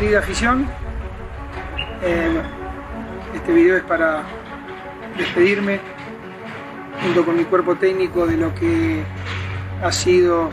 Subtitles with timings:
[0.00, 0.66] querida afición,
[2.02, 2.42] eh,
[3.34, 4.24] este video es para
[5.16, 5.80] despedirme
[7.02, 9.02] junto con mi cuerpo técnico de lo que
[9.82, 10.50] ha sido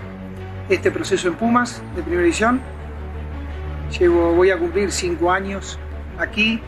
[0.69, 2.61] este proceso en Pumas de primera edición.
[3.99, 5.77] Llevo, voy a cumplir cinco años
[6.17, 6.61] aquí,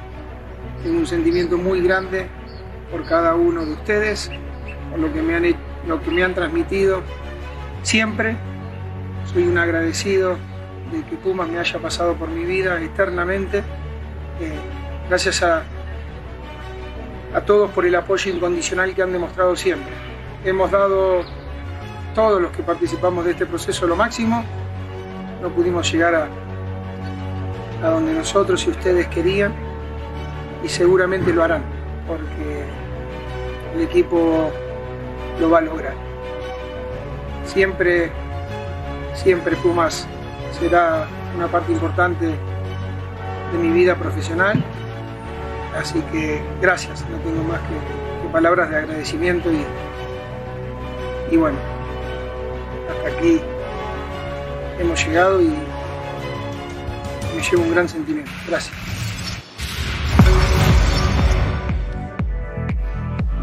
[0.83, 2.27] tengo un sentimiento muy grande
[2.91, 4.29] por cada uno de ustedes,
[4.91, 5.45] por lo que me han,
[5.87, 7.03] lo que me han transmitido
[7.83, 8.35] siempre.
[9.31, 10.35] Soy un agradecido
[11.03, 13.59] que Pumas me haya pasado por mi vida eternamente.
[13.59, 14.59] Eh,
[15.09, 15.63] gracias a,
[17.33, 19.93] a todos por el apoyo incondicional que han demostrado siempre.
[20.43, 21.23] Hemos dado
[22.13, 24.43] todos los que participamos de este proceso lo máximo.
[25.41, 26.27] No pudimos llegar a,
[27.83, 29.53] a donde nosotros y ustedes querían
[30.63, 31.63] y seguramente lo harán
[32.07, 32.65] porque
[33.75, 34.51] el equipo
[35.39, 35.93] lo va a lograr.
[37.45, 38.11] Siempre,
[39.13, 40.07] siempre Pumas
[40.59, 44.63] será una parte importante de mi vida profesional.
[45.77, 49.63] Así que gracias, no tengo más que, palabras de agradecimiento y,
[51.31, 51.57] y bueno,
[52.89, 53.39] hasta aquí
[54.77, 58.31] hemos llegado y me llevo un gran sentimiento.
[58.47, 58.75] Gracias.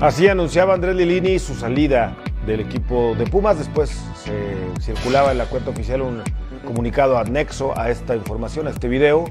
[0.00, 3.56] Así anunciaba Andrés Lilini su salida del equipo de Pumas.
[3.56, 6.22] Después se circulaba en la cuenta oficial un
[6.64, 9.24] comunicado anexo a esta información, a este video,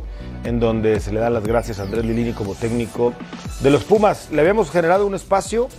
[0.43, 3.13] en donde se le dan las gracias a Andrés Lilini como técnico
[3.61, 4.29] de los Pumas.
[4.31, 5.69] Le habíamos generado un espacio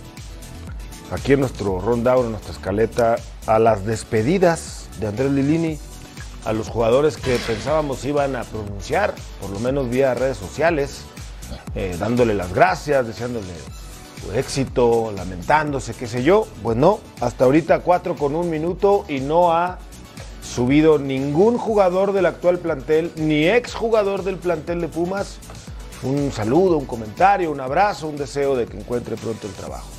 [1.11, 3.15] aquí en nuestro rundown, en nuestra escaleta,
[3.45, 5.77] a las despedidas de Andrés Lilini,
[6.45, 11.05] a los jugadores que pensábamos iban a pronunciar, por lo menos vía redes sociales,
[11.75, 13.47] eh, dándole las gracias, deseándole
[14.35, 16.47] éxito, lamentándose, qué sé yo.
[16.61, 19.79] Pues no, hasta ahorita cuatro con un minuto y no ha
[20.53, 25.39] subido ningún jugador del actual plantel, ni ex jugador del plantel de Pumas,
[26.03, 29.89] un saludo, un comentario, un abrazo, un deseo de que encuentre pronto el trabajo.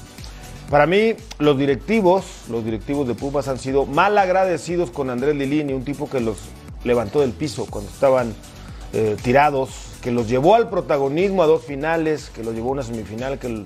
[0.71, 5.73] Para mí, los directivos, los directivos de Pumas han sido mal agradecidos con Andrés Lilini,
[5.73, 6.37] un tipo que los
[6.85, 8.33] levantó del piso cuando estaban
[8.93, 9.71] eh, tirados,
[10.03, 13.65] que los llevó al protagonismo a dos finales, que los llevó a una semifinal, que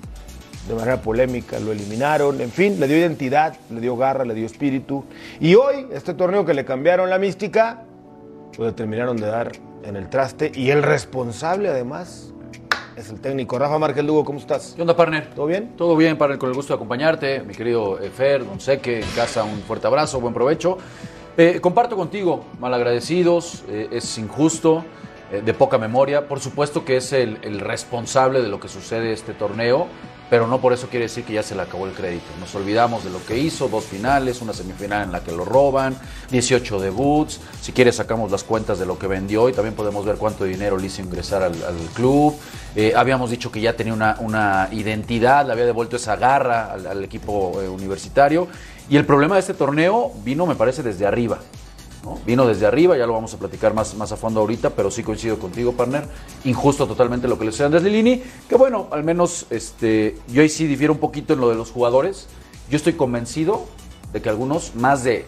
[0.69, 4.45] de manera polémica lo eliminaron, en fin, le dio identidad, le dio garra, le dio
[4.45, 5.03] espíritu.
[5.39, 7.85] Y hoy, este torneo que le cambiaron la mística,
[8.55, 9.51] lo determinaron de dar
[9.83, 10.51] en el traste.
[10.53, 12.33] Y el responsable, además,
[12.95, 13.57] es el técnico.
[13.57, 14.73] Rafa Márquez Lugo, ¿cómo estás?
[14.75, 15.31] ¿Qué onda, partner?
[15.33, 15.73] ¿Todo bien?
[15.75, 17.41] Todo bien, partner, con el gusto de acompañarte.
[17.41, 20.77] Mi querido eh, Fer, Don Seque, en casa, un fuerte abrazo, buen provecho.
[21.35, 24.85] Eh, comparto contigo, malagradecidos, eh, es injusto,
[25.31, 26.27] eh, de poca memoria.
[26.27, 29.87] Por supuesto que es el, el responsable de lo que sucede este torneo,
[30.29, 32.25] pero no por eso quiere decir que ya se le acabó el crédito.
[32.39, 35.97] Nos olvidamos de lo que hizo, dos finales, una semifinal en la que lo roban,
[36.31, 40.17] 18 debuts, si quieres sacamos las cuentas de lo que vendió y también podemos ver
[40.17, 41.55] cuánto dinero le hizo ingresar al,
[41.93, 42.35] club.
[42.75, 46.85] Eh, habíamos dicho que ya tenía una, una, identidad, le había devuelto esa garra al,
[46.85, 48.47] al equipo eh, universitario
[48.89, 51.39] y el problema de este torneo vino, me parece, desde arriba.
[52.09, 52.19] ¿No?
[52.25, 55.03] Vino desde arriba, ya lo vamos a platicar más, más a fondo ahorita, pero sí
[55.03, 56.07] coincido contigo, partner.
[56.43, 60.41] Injusto totalmente lo que le sucede a Andrés Lilini, que bueno, al menos este, yo
[60.41, 62.27] ahí sí difiero un poquito en lo de los jugadores.
[62.69, 63.65] Yo estoy convencido
[64.13, 65.25] de que algunos, más de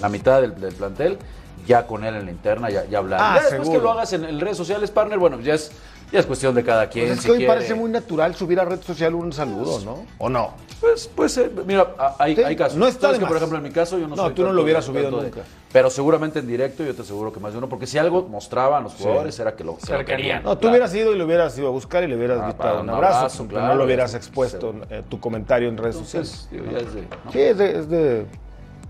[0.00, 1.18] la mitad del, del plantel,
[1.66, 3.00] ya con él en la interna, ya, ya.
[3.12, 5.72] Ah, ya después que lo hagas en, en redes sociales, partner, bueno, ya es,
[6.12, 7.06] ya es cuestión de cada quien.
[7.06, 7.52] Pues es si que hoy quiere.
[7.52, 10.04] parece muy natural subir a red social un saludo, ¿no?
[10.18, 10.54] ¿O no?
[10.80, 12.76] Pues, pues eh, mira, hay, Sí, hay casos.
[12.76, 13.42] no está Sabes de que, por más.
[13.42, 15.40] ejemplo, en mi caso, yo no No, soy tú no lo hubieras subido de- nunca.
[15.72, 18.84] pero seguramente en directo yo te aseguro que más de uno, porque si algo mostraban
[18.84, 20.42] los jugadores era que lo, querían.
[20.42, 20.72] No, tú Claro.
[20.74, 22.90] hubieras ido y lo hubieras ido a buscar y le hubieras Ah, dado un un
[22.94, 26.46] abrazo, abrazo, claro, no lo hubieras expuesto eh, tu comentario en redes sociales.
[26.50, 27.32] Digo, ya es de- ¿no?
[27.32, 28.26] Sí, es de, es de,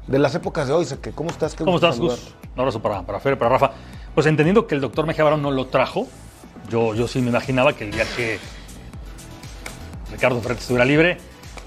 [0.09, 0.84] de las épocas de hoy.
[0.84, 1.53] sé que, ¿Cómo estás?
[1.55, 2.34] Qué ¿Cómo gusto estás, Gus?
[2.55, 3.71] Un abrazo para, para Fer, para Rafa.
[4.15, 6.06] Pues entendiendo que el doctor Mejía Barón no lo trajo,
[6.69, 8.39] yo, yo sí me imaginaba que el día que
[10.11, 11.19] Ricardo Ferretti estuviera libre,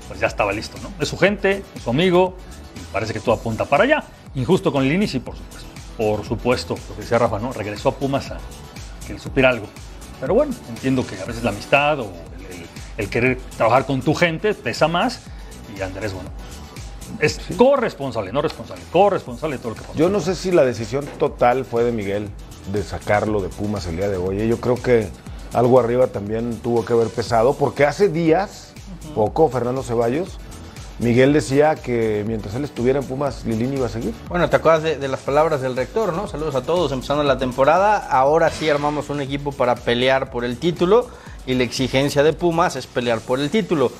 [0.07, 0.91] pues ya estaba listo, ¿no?
[0.99, 2.35] Es su gente, es su amigo,
[2.75, 4.03] y parece que todo apunta para allá.
[4.35, 5.69] Injusto con Lini, sí, por supuesto.
[5.97, 7.51] Por supuesto, lo que decía Rafa, ¿no?
[7.51, 8.37] Regresó a Pumas a
[9.05, 9.67] que le supiera algo.
[10.21, 12.03] Pero bueno, entiendo que a veces la amistad o
[12.37, 12.65] el, el-
[12.97, 15.21] el querer trabajar con tu gente pesa más.
[15.77, 16.29] Y Andrés, bueno,
[17.19, 19.93] es corresponsable, no responsable, corresponsable de todo lo que pasó.
[19.97, 22.29] Yo no sé si la decisión total fue de Miguel
[22.71, 24.47] de sacarlo de Pumas el día de hoy.
[24.47, 25.09] Yo creo que
[25.53, 28.73] algo arriba también tuvo que haber pesado, porque hace días,
[29.15, 30.37] poco, Fernando Ceballos,
[30.99, 34.13] Miguel decía que mientras él estuviera en Pumas, Lilini iba a seguir.
[34.27, 36.27] Bueno, te acuerdas de, de las palabras del rector, ¿no?
[36.27, 37.97] Saludos a todos, empezando la temporada.
[37.97, 41.07] Ahora sí armamos un equipo para pelear por el título
[41.45, 43.91] y la exigencia de Pumas es pelear por el título.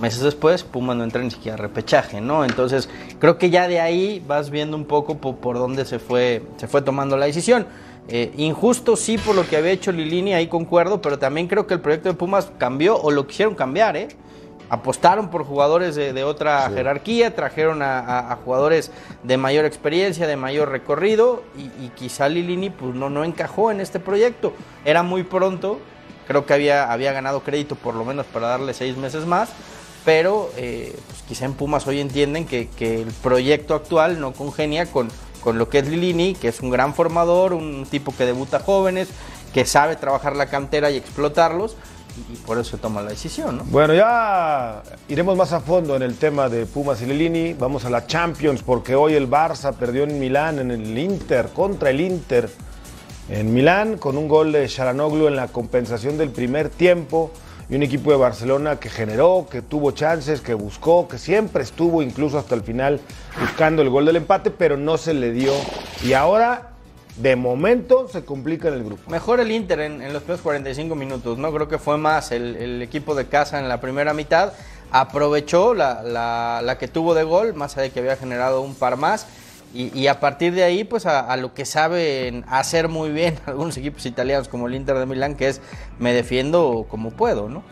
[0.00, 2.44] Meses después, Pumas no entra ni siquiera a repechaje, ¿no?
[2.44, 6.42] Entonces, creo que ya de ahí vas viendo un poco po- por, dónde se fue,
[6.56, 7.66] se fue tomando la decisión.
[8.08, 11.74] Eh, injusto sí por lo que había hecho Lilini, ahí concuerdo, pero también creo que
[11.74, 14.08] el proyecto de Pumas cambió o lo quisieron cambiar, ¿eh?
[14.70, 18.90] Apostaron por jugadores de, de otra jerarquía, trajeron a, a- a jugadores
[19.22, 23.80] de mayor experiencia, de mayor recorrido, y, y quizá Lilini pues, no, no encajó en
[23.80, 24.54] este proyecto.
[24.86, 25.78] Era muy pronto,
[26.26, 29.50] creo que había, había ganado crédito por lo menos para darle seis meses más,
[30.04, 35.08] pero eh, pues, quizá en Pumas hoy entienden que, el proyecto actual no congenia con,
[35.42, 39.08] con lo que es Lilini, que es un gran formador, un tipo que debuta jóvenes,
[39.52, 41.76] que sabe trabajar la cantera y explotarlos,
[42.16, 43.64] y, y por eso toma la decisión, ¿no?
[43.64, 47.54] Bueno, ya iremos más a fondo en el tema de Pumas y Lilini.
[47.54, 51.90] Vamos a la Champions porque hoy el Barça perdió en Milán, en el Inter, contra
[51.90, 52.50] el Inter.
[53.28, 57.30] En Milán, con un gol de Sharanoglu en la compensación del primer tiempo.
[57.72, 62.02] Y un equipo de Barcelona que generó, que tuvo chances, que buscó, que siempre estuvo
[62.02, 63.00] incluso hasta el final
[63.40, 65.54] buscando el gol del empate, pero no se le dio.
[66.04, 66.72] Y ahora,
[67.16, 69.10] de momento, se complica en el grupo.
[69.10, 71.50] Mejor el Inter en, los primeros 45 minutos, ¿no?
[71.50, 74.52] Creo que fue más el, equipo de casa en la primera mitad.
[74.90, 76.02] Aprovechó la-
[76.62, 79.26] la que tuvo de gol, más allá de que había generado un par más.
[79.74, 84.04] Y, a partir de ahí, pues a, lo que saben hacer muy bien algunos equipos
[84.04, 85.62] italianos como el Inter de Milán, que es
[85.98, 87.62] me defiendo como puedo, ¿no?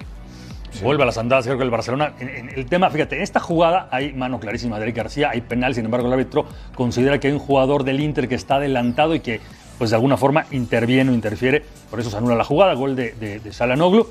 [0.83, 2.15] Vuelve a las andadas, creo que el Barcelona.
[2.21, 5.75] en- el tema, fíjate, en esta jugada hay mano clarísima de Eric García, hay penal,
[5.75, 9.21] sin embargo, el árbitro considera que hay un jugador del Inter que está adelantado y
[9.21, 9.41] que,
[9.77, 11.65] pues de alguna forma, interviene o interfiere.
[11.91, 14.07] Por eso se anula la jugada, gol de, de, de Salanoglu.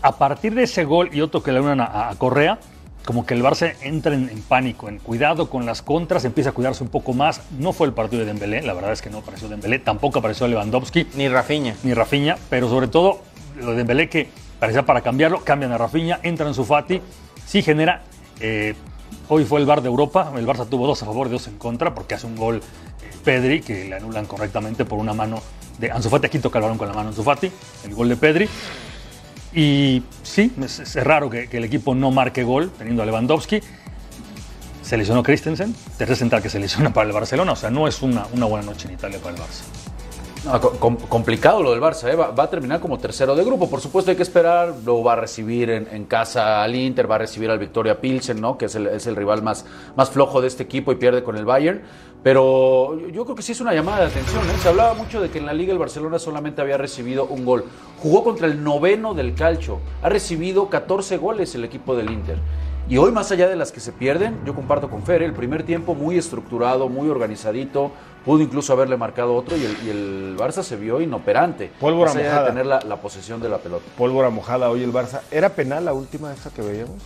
[0.00, 2.58] A partir de ese gol y otro que le a, a Correa,
[3.06, 6.52] como que el Barça entra en, en pánico, en cuidado con las contras, empieza a
[6.52, 7.40] cuidarse un poco más.
[7.58, 10.46] No fue el partido de Dembélé, la verdad es que no apareció Dembélé, tampoco apareció
[10.48, 11.76] Lewandowski Ni Rafinha.
[11.84, 13.22] ni Rafinha, pero sobre todo
[13.58, 17.00] lo de Dembélé que parecía para cambiarlo, cambian a Rafinha, entran su Fati,
[17.46, 18.02] sí genera.
[18.40, 18.74] eh,
[19.28, 21.94] hoy fue el bar de Europa, el Barça tuvo dos a favor, dos en contra,
[21.94, 25.40] porque hace un gol eh, Pedri que le anulan correctamente por una mano
[25.78, 27.50] de Ansu Fati, aquí toca el balón con la mano Ansu Fati,
[27.84, 28.48] el gol de Pedri.
[29.56, 33.62] Y sí, es, raro que, que el equipo no marque gol teniendo a Lewandowski.
[34.82, 38.02] Se lesionó Christensen, tercer central que se lesiona para el Barcelona, o sea, no es
[38.02, 39.62] una, una buena noche en Italia para el Barça.
[40.78, 42.14] Com- complicado lo del Barça, ¿eh?
[42.14, 43.68] va, a terminar como tercero de grupo.
[43.68, 47.18] Por supuesto hay que esperar, lo va a recibir en, casa al Inter, va a
[47.18, 48.56] recibir al Victoria Pilsen, ¿no?
[48.56, 49.66] que es el, es el rival más,
[49.96, 51.82] más flojo de este equipo y pierde con el Bayern.
[52.22, 54.42] Pero yo- yo creo que sí es una llamada de atención.
[54.48, 54.52] ¿eh?
[54.62, 57.64] Se hablaba mucho de que en la Liga el Barcelona solamente había recibido un gol.
[57.98, 59.80] Jugó contra el noveno del calcio.
[60.02, 62.38] Ha recibido 14 goles el equipo del Inter.
[62.88, 65.24] Y hoy, más allá de las que se pierden, yo comparto con Fer, ¿eh?
[65.24, 67.90] el primer tiempo muy estructurado, muy organizadito,
[68.26, 71.70] pudo incluso haberle marcado otro y el, y el Barça se vio inoperante.
[71.80, 72.42] Pólvora mojada.
[72.42, 73.84] de tener la, la posesión de la pelota.
[73.96, 75.20] Pólvora mojada hoy el Barça.
[75.30, 76.96] ¿Era penal la última esta que veíamos?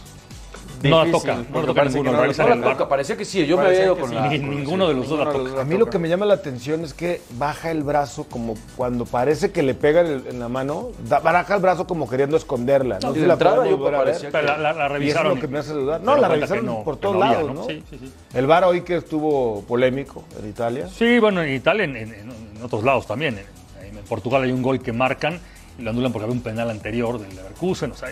[0.83, 2.11] No la Difícil, toca, no la toca parece ninguno.
[2.23, 4.15] que no la toca, parecía que sí, yo me había ido con sí.
[4.15, 4.29] la...
[4.29, 5.61] Ni- con- ninguno de los dos la toca.
[5.61, 9.05] A mí lo que me llama la atención es que baja el brazo como cuando
[9.05, 12.99] parece que le pega en, la mano, da- baja el brazo como queriendo esconderla.
[13.03, 14.33] No, si la entrada yo a ver.
[14.33, 15.35] la, la- la Y eso es revisaron.
[15.35, 16.01] lo que me hace dudar.
[16.01, 17.61] No, la revisaron no- por todos había, lados, ¿no?
[17.61, 17.67] ¿no?
[17.67, 18.13] Sí, sí, sí.
[18.33, 20.89] El VAR hoy que estuvo polémico en Italia.
[20.89, 23.39] Sí, bueno, en Italia, en, en- en otros lados también.
[23.39, 23.61] En,
[24.09, 25.39] Portugal hay un gol que marcan
[25.79, 27.93] lo anulan porque había un penal anterior del Leverkusen.
[27.93, 28.11] O sea,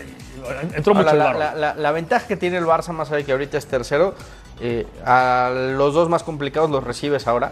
[0.75, 3.17] entró mucho Ahora, el la, la- la- la ventaja que tiene el Barça, más allá
[3.17, 4.15] de que ahorita es tercero,
[4.61, 7.51] eh, a los dos más complicados los recibes ahora,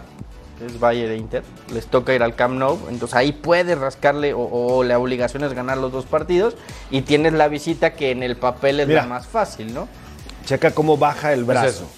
[0.58, 1.42] que es Bayern e Inter.
[1.72, 5.52] Les toca ir al Camp Nou, entonces ahí puedes rascarle o, o la obligación es
[5.52, 6.56] ganar los dos partidos
[6.90, 9.02] y tienes la visita que en el papel es Mira.
[9.02, 9.88] la más fácil, ¿no?
[10.44, 11.66] Checa cómo baja el brazo.
[11.68, 11.88] eso.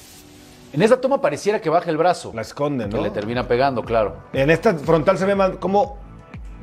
[0.73, 2.33] En esa toma pareciera que baja el brazo.
[2.35, 3.02] La esconde, Que ¿no?
[3.02, 4.19] le termina pegando, claro.
[4.33, 5.99] En esta frontal se ve más como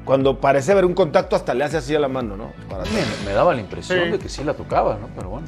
[0.07, 2.51] cuando parece haber un contacto hasta le hace así a la mano, ¿no?
[2.69, 2.83] Para.
[3.25, 4.09] Me daba la impresión Sí.
[4.11, 5.07] de que sí la tocaba, ¿no?
[5.15, 5.47] Pero bueno.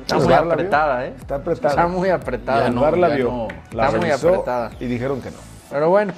[0.00, 1.14] Está ¿El muy apretada, ¿eh?
[1.20, 1.68] Está apretada.
[1.68, 2.60] Está muy apretada.
[2.62, 3.48] Ya El no, la ya vio, no.
[3.72, 4.70] la Está muy apretada.
[4.80, 5.36] y dijeron que no.
[5.70, 6.14] Pero bueno,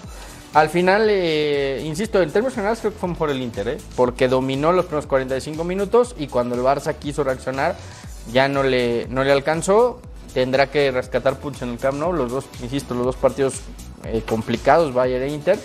[0.54, 3.78] al final, eh, insisto, en términos generales creo que fue mejor el Inter, ¿eh?
[3.96, 7.74] porque dominó los primeros 45 minutos y cuando el Barça quiso reaccionar
[8.32, 10.00] ya no le, no le alcanzó.
[10.32, 13.54] Tendrá que rescatar puntos en el Camp Nou, los dos, insisto, los dos partidos
[14.04, 15.58] eh, complicados, Bayern e Inter,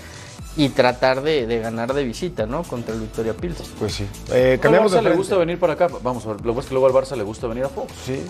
[0.58, 2.64] y tratar de, de ganar de visita, ¿no?
[2.64, 3.66] Contra el Victoria Pilsen.
[3.78, 4.08] Pues sí.
[4.32, 5.88] Eh, Al de Barça le gusta venir para acá.
[6.02, 7.92] Vamos a ver, lo que es que luego al Barça le gusta venir a Fox.
[8.06, 8.24] Sí.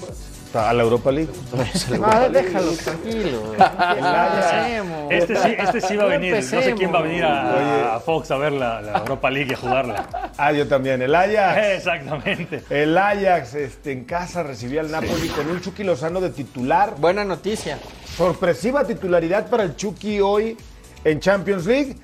[0.53, 1.29] A la Europa League.
[2.00, 3.41] No, déjalo tranquilo.
[5.10, 6.34] Este sí, este sí va a venir.
[6.36, 9.51] No sé quién va a venir a, a Fox a ver la, la Europa League
[9.51, 10.32] y a jugarla.
[10.38, 11.01] Ah, yo también.
[11.01, 11.58] El Ajax.
[11.77, 12.63] Exactamente.
[12.70, 16.96] El Ajax este, en casa recibía al Napoli con un Chucky Lozano de titular.
[16.98, 17.77] Buena noticia.
[18.17, 20.58] Sorpresiva titularidad para el Chucky hoy
[21.03, 21.98] en Champions League.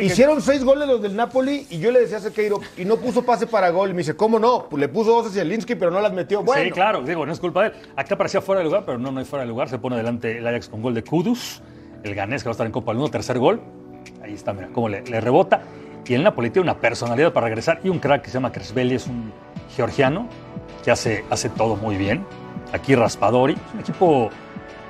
[0.00, 3.24] Hicieron seis goles los del Napoli y yo le decía a Sequeiro, y no puso
[3.24, 3.90] pase para gol.
[3.90, 4.66] Y me dice, ¿cómo no?
[4.70, 6.42] Pues le puso dos a Zielinski, pero no las metió.
[6.42, 7.74] Bueno, Sí, claro, digo, no es culpa de él.
[7.96, 9.68] Acá parecía fuera de lugar, pero no, no hay fuera de lugar.
[9.68, 11.60] Se pone adelante el Ajax con gol de Kudus,
[12.02, 13.60] el ganés que va a estar en Copa del Mundo, tercer gol.
[14.22, 15.62] Ahí Ahí está, mira, cómo le, le rebota.
[16.06, 18.96] Y el Napoli tiene una personalidad para regresar y un crack que se llama Cresvelli,
[18.96, 19.32] es un
[19.76, 20.26] georgiano
[20.84, 22.26] que hace, hace todo muy bien.
[22.72, 24.30] Aquí Raspadori, es un equipo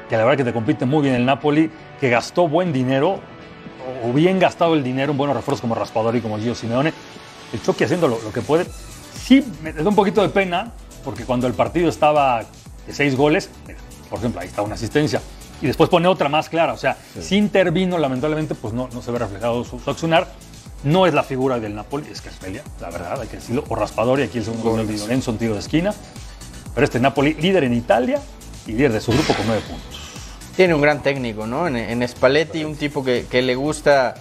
[0.09, 3.21] que la verdad que te compite muy bien el Napoli, que gastó buen dinero,
[4.05, 6.93] o- bien gastado el dinero en buenos refuerzos como Raspadori, como Gio Simeone.
[7.53, 8.67] El Chucky haciendo lo, lo que puede.
[9.23, 10.73] Sí, me da un poquito de pena,
[11.05, 12.45] porque cuando el partido estaba
[12.87, 13.79] de seis goles, mira,
[14.11, 15.21] por ejemplo, ahí está una asistencia,
[15.61, 19.11] y después pone otra más clara, o sea, si intervino, lamentablemente, pues no, no se
[19.13, 20.27] ve reflejado su, su accionar.
[20.85, 24.25] No es la figura del Napoli, es Caspelia, la verdad, hay que decirlo, o Raspadori,
[24.25, 25.95] aquí el segundo gol de Lorenzo, un tiro de esquina.
[26.75, 28.21] Pero este Napoli, líder en Italia
[28.67, 30.02] y líder de su grupo con nueve puntos.
[30.57, 31.67] Tiene un gran técnico, ¿no?
[31.67, 34.15] En, en Spalletti, un tipo que, que le gusta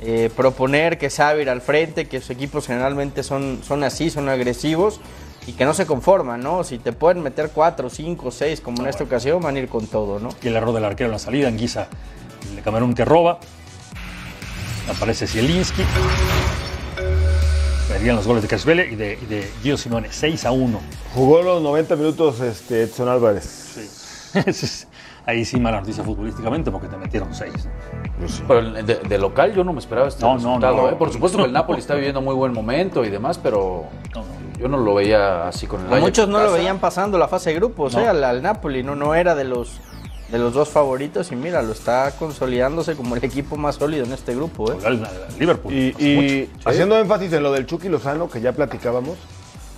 [0.00, 4.28] eh, proponer, que sabe ir al frente, que sus equipos generalmente son, son así, son
[4.28, 5.00] agresivos
[5.44, 6.62] y que no se conforman, ¿no?
[6.62, 9.88] Si te pueden meter cuatro, cinco, seis, como en esta ocasión, van a ir con
[9.88, 10.28] todo, ¿no?
[10.40, 11.88] Y el error del arquero en la salida, Anguisa,
[12.48, 13.40] el de Camerún que roba.
[14.88, 15.82] Aparece Zielinski.
[17.90, 20.80] Verían los goles de Casvele y de, y de Gio Simone, 6 a 1.
[21.14, 23.74] Jugó los 90 minutos este, Edson Álvarez.
[25.28, 27.52] Ahí sí mala noticia futbolísticamente porque te metieron 6.
[28.48, 30.76] Pero el- de, de local yo no me esperaba este No, no, resultado.
[30.76, 30.88] no.
[30.88, 30.96] ¿eh?
[30.98, 34.58] Por supuesto que el Napoli está viviendo muy buen momento y demás, pero No, no.
[34.58, 37.28] yo no lo veía así con el A Ajax muchos no lo veían pasando la
[37.28, 38.00] fase de grupos, No.
[38.00, 38.08] ¿eh?
[38.08, 39.80] Al, al Napoli, no, no era de los,
[40.30, 44.12] de los dos favoritos y mira, lo está consolidándose como el equipo más sólido en
[44.14, 44.78] este grupo, ¿eh?
[44.86, 45.06] Al
[45.38, 45.74] Liverpool.
[45.74, 49.18] Y, y haciendo énfasis en lo del Chucky Lozano, que ya platicábamos,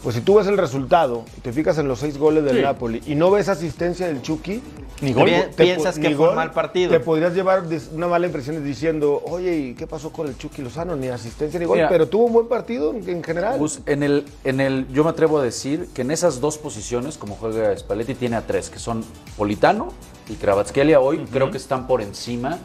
[0.02, 2.62] pues si tú ves el resultado y te fijas en los seis goles del Sí.
[2.62, 4.62] Napoli y no ves asistencia del Chucky,
[5.02, 5.30] Ni gol.
[5.56, 6.90] Te Piensas que ni fue un mal partido.
[6.90, 10.94] Te podrías llevar una mala impresión diciendo, oye, ¿y qué pasó con el Chucky Lozano?
[10.96, 11.88] Ni asistencia ni gol, Mira.
[11.88, 13.58] pero tuvo un buen partido en, en general.
[13.58, 17.16] Gus, en el, en el, yo me atrevo a decir que en esas dos posiciones,
[17.16, 19.02] como juega Spalletti, tiene a tres, que son
[19.38, 19.88] Politano
[20.28, 21.00] y Kravatskelia.
[21.00, 22.58] Hoy creo que están por encima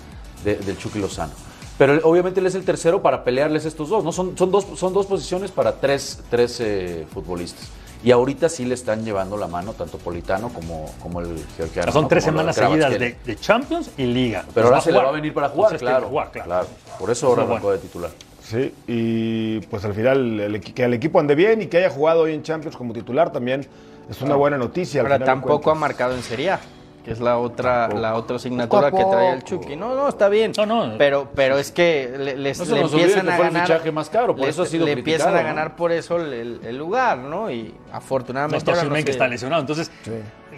[0.44, 1.32] de- del Chucky Lozano.
[1.78, 4.12] Pero obviamente él es el tercero para pelearles estos dos, ¿no?
[4.12, 7.70] Son, son, dos, son dos posiciones para tres, tres eh, futbolistas.
[8.04, 11.92] Y ahorita sí le están llevando la mano tanto Politano como, como el georgiano.
[11.92, 12.08] Son ¿no?
[12.08, 14.46] tres Como semanas seguidas de, de Champions y Liga.
[14.54, 16.48] Pero ahora se le va a venir para jugar, Entonces claro, jugar, claro.
[16.48, 16.68] claro.
[17.00, 17.82] Por eso ahora arrancó bueno.
[17.82, 18.12] de titular.
[18.44, 22.22] Sí, y pues al final el que el equipo ande bien y que haya jugado
[22.22, 23.66] hoy en Champions como titular también
[24.08, 25.02] es una buena noticia.
[25.02, 26.60] al Ahora final de tampoco ha marcado en Serie A,
[27.06, 28.02] que es la otra, Tampoco.
[28.02, 29.44] la otra asignatura Poco a que trae el.
[29.44, 29.76] Chucky.
[29.76, 30.52] No, no, está bien.
[30.58, 30.98] No, no.
[30.98, 33.46] Pero, pero es que le, les- No se le nos olvide empiezan que a fue
[33.48, 33.68] el ganar.
[33.68, 35.44] fichaje más caro, por le- eso ha sido Le empiezan a ¿no?
[35.48, 37.52] ganar por eso el, el- el lugar, ¿no?
[37.52, 38.66] Y No afortunadamente.
[38.66, 39.62] no que se- está lesionado.
[39.62, 39.92] Entonces,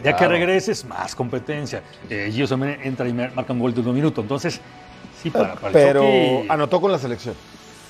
[0.04, 1.84] ya que regreses, más competencia.
[2.10, 2.46] Eh, Gio
[2.82, 4.22] entra y marca un gol de un minuto.
[4.22, 4.62] Entonces,
[5.22, 7.36] sí, para, para el Pero Chucky- anotó con la selección.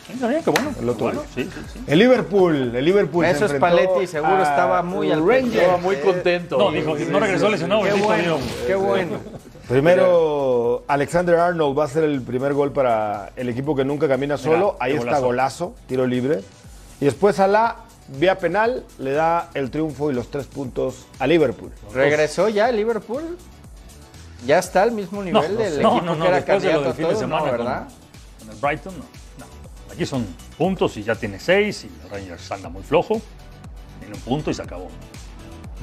[0.08, 0.72] Sí, está bien, qué bueno.
[0.80, 1.46] El otro Bueno, día.
[1.46, 1.80] sí, sí, sí.
[1.86, 3.26] El Liverpool, el Liverpool.
[3.26, 5.56] se Eso es Spalletti, seguro estaba muy al Rangers.
[5.56, 6.58] Estaba muy contento.
[6.58, 7.84] No, dijo, no regresó lesionado.
[7.84, 9.18] Qué bueno, qué bueno.
[9.68, 14.38] Primero, Alexander Arnold va a ser el primer gol para el equipo que nunca camina
[14.38, 14.74] solo.
[14.74, 15.26] Mira, Ahí está golazo.
[15.26, 16.40] golazo, tiro libre.
[17.02, 17.76] Y después Salah,
[18.18, 21.72] vía penal, le da el triunfo y los tres puntos a Liverpool.
[21.94, 23.38] ¿Regresó ya el Liverpool?
[24.46, 27.04] ¿Ya está al mismo nivel no, del no, equipo no, no, que era candidato de
[27.04, 27.16] todo?
[27.20, 27.88] semana No, con- ¿verdad?
[28.40, 29.17] Con el Brighton, no.
[29.98, 30.28] Aquí son
[30.60, 33.20] puntos y ya tiene seis y el Rangers anda muy flojo.
[34.00, 34.90] Tiene un punto y se acabó.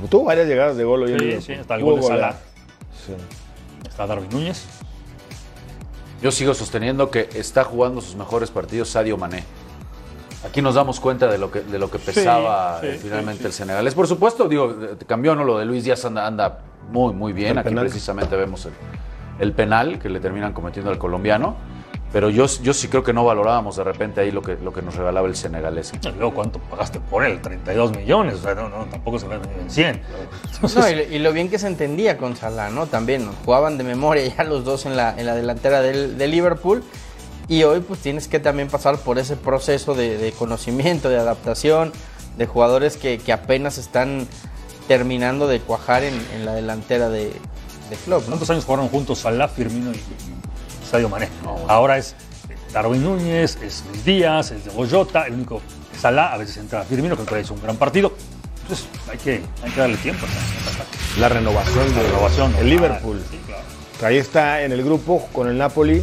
[0.09, 2.07] Tuvo varias llegadas de gol hoy en Sí, sí, está el gol de.
[2.07, 2.37] Salah.
[3.05, 3.13] Sí.
[3.85, 4.67] Está Darwin Núñez.
[6.23, 9.43] Yo sigo sosteniendo que está jugando sus mejores partidos Sadio Mané.
[10.47, 13.47] Aquí nos damos cuenta de lo que, de lo que pesaba sí, eh, finalmente sí,
[13.47, 13.97] el senegalés.
[13.97, 15.43] Por supuesto, digo, eh, cambió, ¿no?
[15.43, 17.51] Lo de Luis Díaz anda, anda muy, muy bien.
[17.51, 17.87] El Aquí penal.
[17.87, 18.75] precisamente vemos el,
[19.41, 21.74] el penal que le terminan cometiendo al colombiano.
[22.15, 24.83] Pero yo, yo sí creo que no valorábamos de repente ahí lo que, lo que
[24.83, 25.93] nos regalaba el senegalés.
[26.01, 27.43] Y luego, ¿cuánto pagaste por él?
[27.43, 28.35] 32 millones.
[28.37, 30.01] O sea, no, no, tampoco se ve en 100.
[30.55, 32.87] Entonces, No, y, y lo bien que se entendía con Salah, ¿no?
[32.87, 33.33] También ¿no?
[33.45, 36.85] jugaban de memoria ya los dos en la, en la delantera del, de Liverpool.
[37.49, 41.91] Y hoy pues tienes que también pasar por ese proceso de, de conocimiento, de adaptación,
[42.39, 44.29] de jugadores que, que apenas están
[44.87, 47.33] terminando de cuajar en, en la delantera de,
[47.91, 48.27] de club, ¿no?
[48.29, 50.34] ¿Cuántos años jugaron juntos Salah, Firmino y y
[50.85, 51.29] Sadio Mané?
[51.69, 52.15] Ahora es
[52.73, 55.61] Darwin Núñez, es Luis Díaz, es de Boyota, el único
[56.01, 58.13] Salah, a veces entra Firmino, que todavía hizo un gran partido.
[58.63, 60.27] Entonces hay que, hay que darle tiempo.
[61.19, 62.47] La renovación La de renovación.
[62.47, 62.69] el normal.
[62.71, 63.23] Liverpool.
[63.31, 63.63] Sí, claro.
[64.03, 66.03] Ahí está en el grupo con el Napoli.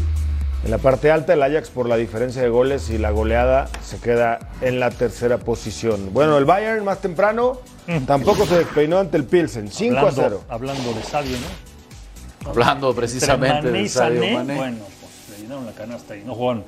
[0.63, 3.97] En la parte alta, el Ajax por la diferencia de goles y la goleada se
[3.99, 6.13] queda en la tercera posición.
[6.13, 7.59] Bueno, el Bayern más temprano
[8.05, 9.71] tampoco se despeinó ante el Pilsen.
[9.71, 10.43] 5 a hablando, 0.
[10.49, 11.70] Hablando de Sadio, ¿no?
[12.45, 14.55] Hablando precisamente Mané de Sadio Sané, Mané.
[14.55, 16.61] bueno, pues le llenaron la canasta y no jugaron.
[16.61, 16.65] Eh,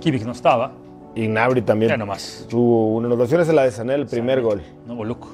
[0.00, 0.72] Kimmich no estaba,
[1.14, 1.90] Y Gnabry también.
[1.90, 2.46] ya nomás.
[2.48, 4.62] Tuvo una anotación, es la de Sané, el primer gol.
[4.86, 5.28] No, Boluco.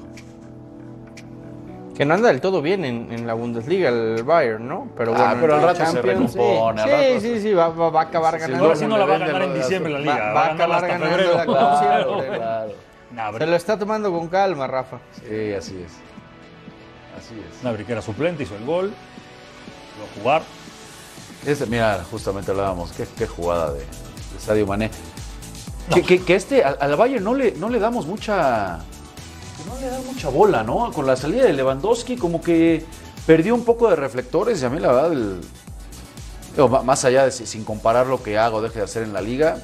[1.95, 4.87] Que no anda del todo bien en, en la Bundesliga el Bayern, ¿no?
[4.95, 6.37] Pero bueno, Ah, pero al rato se Champions, sí.
[6.37, 8.65] recompone, Sí, rato sí, se- sí, va, va- va a acabar Sí, sí, ganando.
[8.65, 10.15] Ahora sí no la va a ganar en diciembre la liga.
[10.15, 11.37] Va- Va, va a acabar ganando febrero.
[11.37, 12.17] la Claro,
[13.15, 13.37] claro.
[13.39, 14.99] Se lo está tomando con calma, Rafa.
[15.27, 15.91] Sí, así es.
[17.17, 17.61] Así es.
[17.61, 18.93] Una briquera suplente, hizo el gol.
[18.93, 20.43] A jugar.
[21.45, 24.91] Este, mira, justamente hablábamos, qué, qué jugada de, de Sadio Mané.
[25.93, 28.79] Que, que- que este, al, Bayern no le, no le damos mucha.
[29.57, 30.91] que No le da mucha bola, ¿no?
[30.91, 32.85] Con la salida de Lewandowski, como que
[33.25, 34.61] perdió un poco de reflectores.
[34.61, 35.41] Y a mí, la verdad, el-
[36.55, 39.13] digo, ma- más allá de si- sin comparar lo que hago deje de hacer en
[39.13, 39.59] la liga,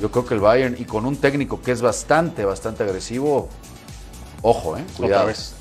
[0.00, 3.48] yo creo que el Bayern, y con un técnico que es bastante, bastante agresivo,
[4.42, 4.84] ojo, ¿eh?
[4.96, 5.22] Cuidado.
[5.22, 5.54] Otra vez.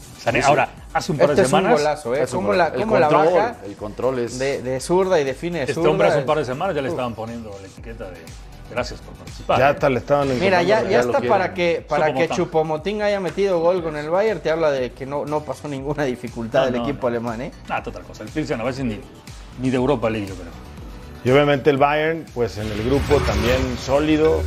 [0.45, 1.79] Ahora, hace un par Este de es un semanas.
[1.79, 2.23] golazo, ¿eh?
[2.23, 2.57] Es un ¿Cómo gol.
[2.57, 4.39] la, el cómo la control, baja El control es.
[4.39, 5.89] de, de zurda y define de Este zurda?
[5.91, 8.17] hombre hace un par de semanas ya le estaban poniendo la etiqueta de
[8.69, 9.59] gracias por participar.
[9.59, 12.27] Ya hasta le estaban Mira, ya, ya está para que para que.
[12.29, 16.03] Chupomotín haya metido gol con el Bayern, te habla de que no, no pasó ninguna
[16.03, 17.15] dificultad No, del no, equipo no.
[17.15, 17.51] alemán, ¿eh?
[17.69, 18.23] Ah, otra cosa.
[18.23, 18.99] El Pilsen a veces ni,
[19.61, 20.51] ni de Europa League, yo creo.
[21.23, 24.41] Y obviamente el Bayern, pues en el grupo también sólido,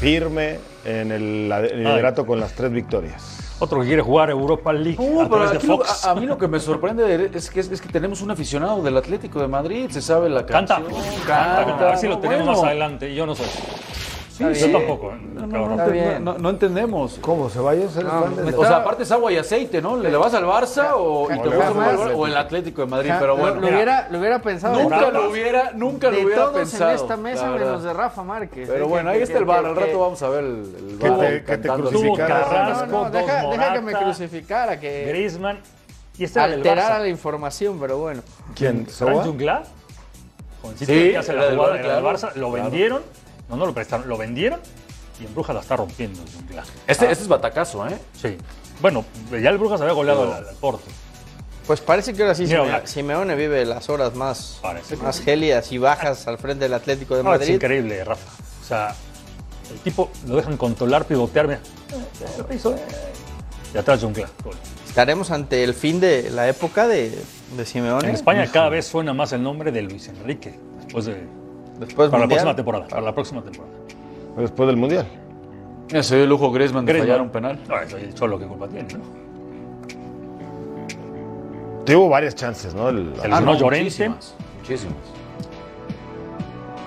[0.00, 3.22] firme, en el la- el liderato con las tres victorias.
[3.58, 6.04] Otro que quiere jugar Europa League No, a través de lo- Fox.
[6.04, 8.96] a, a mí lo que me sorprende es que, es que tenemos un aficionado del
[8.96, 10.84] Atlético de Madrid, se sabe la canción.
[11.26, 11.84] Canta, canta.
[11.86, 12.60] A ver si lo tenemos bueno.
[12.60, 13.14] más adelante.
[13.14, 13.46] Yo no soy.
[14.36, 14.44] Sí.
[14.54, 15.12] Yo tampoco.
[15.12, 15.18] ¿eh?
[15.34, 16.22] No, no, no, no, bien.
[16.24, 17.18] no- no entendemos.
[17.22, 17.48] ¿Cómo?
[17.48, 17.96] ¿Ceballos?
[17.96, 19.96] ¿Eres No, fan de- me O sea, aparte es agua y aceite, ¿no?
[19.96, 23.12] ¿Le, le vas al Barça o, y te el Bar- o el Atlético de Madrid?
[23.18, 24.78] Pero Lo- bueno, lo, hubiera, lo hubiera pensado.
[24.82, 26.90] nunca lo hubiera, nunca lo de hubiera todos pensado.
[26.90, 28.68] en esta mesa menos de Rafa Márquez.
[28.68, 31.58] Pero bueno, ahí está el bar, al rato vamos a ver el, el bar que
[31.58, 35.58] te No, no, deja, que me crucificara, que Griezmann.
[36.18, 38.22] Y este era del alterara la información, pero bueno.
[38.54, 38.88] ¿Quién?
[38.88, 39.22] ¿Soba?
[39.24, 39.62] Jungla,
[40.78, 42.52] Sí, que hace la del jugada del claro, Barça, lo claro.
[42.52, 43.02] vendieron,
[43.48, 44.60] no, no lo prestaron, lo vendieron
[45.20, 46.62] y en Brujas la está rompiendo el Jungla.
[46.86, 47.98] Este, este es batacazo, ¿eh?
[48.20, 48.36] Sí.
[48.80, 50.84] Bueno, ya el Brujas había goleado al, al Porto.
[51.66, 52.86] Pues parece que ahora sí Mira.
[52.86, 57.24] Simeone vive las horas más, Parece más gélidas y bajas al frente del Atlético de
[57.24, 57.54] No, es Madrid.
[57.54, 58.30] increíble, Rafa.
[58.62, 58.94] O sea,
[59.72, 61.60] el tipo lo dejan controlar, pivotear, mira.
[63.74, 64.28] Y atrás Jungla.
[64.86, 67.18] Estaremos ante el fin de la época de,
[67.56, 68.08] de Simeone.
[68.08, 70.58] En España cada vez suena más el nombre de Luis Enrique.
[70.84, 71.26] Después de,
[71.78, 72.88] Después para la próxima temporada.
[72.88, 73.74] Para la próxima temporada.
[74.38, 75.06] Después del Mundial.
[76.00, 77.08] Se dio el lujo Griezmann de Griezmann.
[77.08, 77.60] fallar un penal.
[77.68, 79.00] No, eso el Cholo que culpa tiene, ¿no?
[81.84, 82.88] Tuvo varias chances, ¿no?
[82.88, 83.84] El- Se lesionó Llorente.
[83.84, 84.96] muchísimas, muchísimas.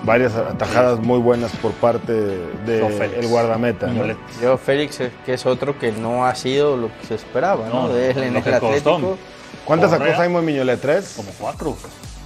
[0.02, 2.12] varias atajadas muy buenas por parte
[2.66, 3.86] del guardameta.
[3.86, 4.04] ¿no?
[4.42, 7.82] Yo, Félix, eh, que es otro que no ha sido lo que se esperaba, ¿no?
[7.82, 8.66] No, de él en el costó.
[8.66, 9.18] Atlético.
[9.64, 10.04] ¿Cuántas sacó.
[10.22, 10.80] Simon Miñolet?
[10.80, 11.12] ¿Tres?
[11.16, 11.76] Como cuatro.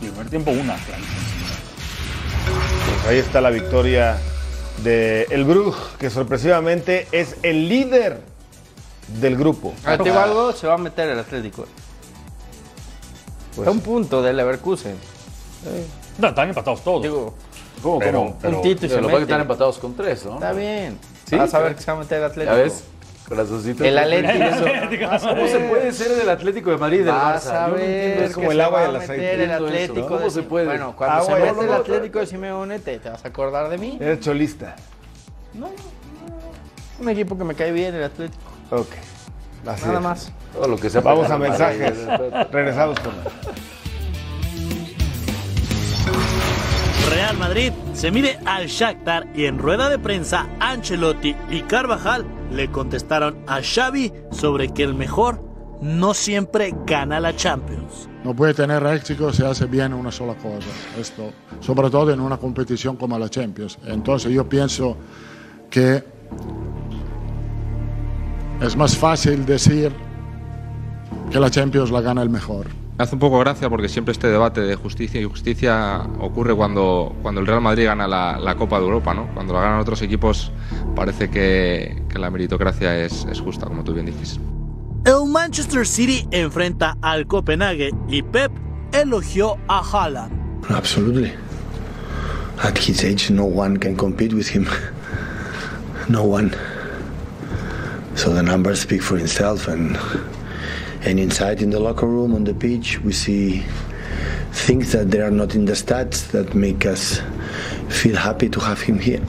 [0.00, 0.74] Y el primer tiempo una.
[0.76, 1.20] clarísimo.
[3.08, 4.16] Ahí está la victoria
[4.82, 8.20] de el Brugge, que sorpresivamente es el líder
[9.20, 9.74] del grupo.
[9.84, 11.66] Ah, te digo algo, se va a meter el Atlético.
[13.54, 14.96] Pues- a un punto del Leverkusen.
[16.18, 17.02] No, están empatados todos.
[17.02, 17.34] Digo,
[17.82, 18.38] ¿Cómo, Pero- cómo?
[18.40, 20.34] pero- un Pero se lo que están empatados con tres, ¿no?
[20.34, 20.98] Está bien.
[21.28, 22.56] Sí, Vas a ver que se va a meter el Atlético.
[22.56, 22.84] ¿Ya ves?
[23.28, 23.84] Corazoncito.
[23.84, 25.18] El Atlético.
[25.28, 27.64] ¿Cómo se puede ser del Atlético de Madrid y del Vas Barça?
[27.64, 29.44] a no ver es como el se agua el a aceite.
[29.44, 30.00] el Atlético.
[30.00, 30.06] ¿no?
[30.08, 30.66] ¿Cómo de- se puede?
[30.66, 33.24] Bueno, cuando Agua se y mete no, el no, Atlético de Simeone, te, te vas
[33.24, 33.96] a acordar de mí.
[34.00, 34.76] Eres cholista.
[37.00, 38.42] Un equipo que me cae bien, el Atlético.
[38.70, 38.88] Ok.
[39.66, 40.04] Así Nada es.
[40.04, 40.32] más.
[40.52, 41.94] Todo lo que sea Vamos a mensajes.
[42.52, 43.12] Regresamos con
[47.10, 52.70] Real Madrid se mide al Shakhtar y en rueda de prensa Ancelotti y Carvajal le
[52.70, 55.42] contestaron a Xavi sobre que el mejor
[55.80, 58.08] no siempre gana la Champions.
[58.24, 60.68] No puede tener éxito si hace bien una sola cosa.
[60.98, 63.78] Esto, sobre todo en una competición como la Champions.
[63.86, 64.96] Entonces yo pienso
[65.68, 66.02] que
[68.62, 69.92] es más fácil decir
[71.30, 72.83] que la Champions la gana el mejor.
[72.96, 77.16] Me hace un poco gracia porque siempre este debate de justicia y justicia ocurre cuando,
[77.22, 79.28] cuando el Real Madrid gana la, la Copa de Europa, ¿no?
[79.34, 80.52] Cuando la ganan otros equipos
[80.94, 84.38] parece que, que la meritocracia es, es justa, como tú bien dices.
[85.04, 88.52] El Manchester City enfrenta al Copenhague y Pep
[88.92, 90.32] elogió a Haaland.
[90.70, 91.32] Absolutely.
[92.62, 94.66] At his age, no one can compete with him.
[96.08, 96.52] No one.
[98.14, 99.98] So the numbers speak for itself, and
[101.04, 103.62] and inside in the locker room on the pitch, we see
[104.52, 107.20] things that they are not in the stats that make us
[107.88, 109.22] feel happy to have him here.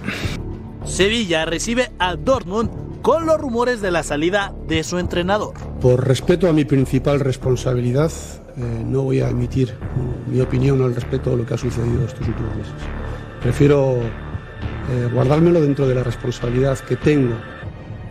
[0.86, 5.54] Sevilla recibe a Dortmund con los rumores de la salida de su entrenador.
[5.82, 8.12] Por respeto a mi principal responsabilidad,
[8.58, 9.74] eh, no voy a emitir
[10.28, 12.74] mi opinión al respecto de lo que ha sucedido estos últimos meses.
[13.42, 17.36] Prefiero eh, guardármelo dentro de la responsabilidad que tengo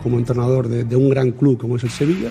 [0.03, 2.29] como entrenador de, de un gran club como es el Sevilla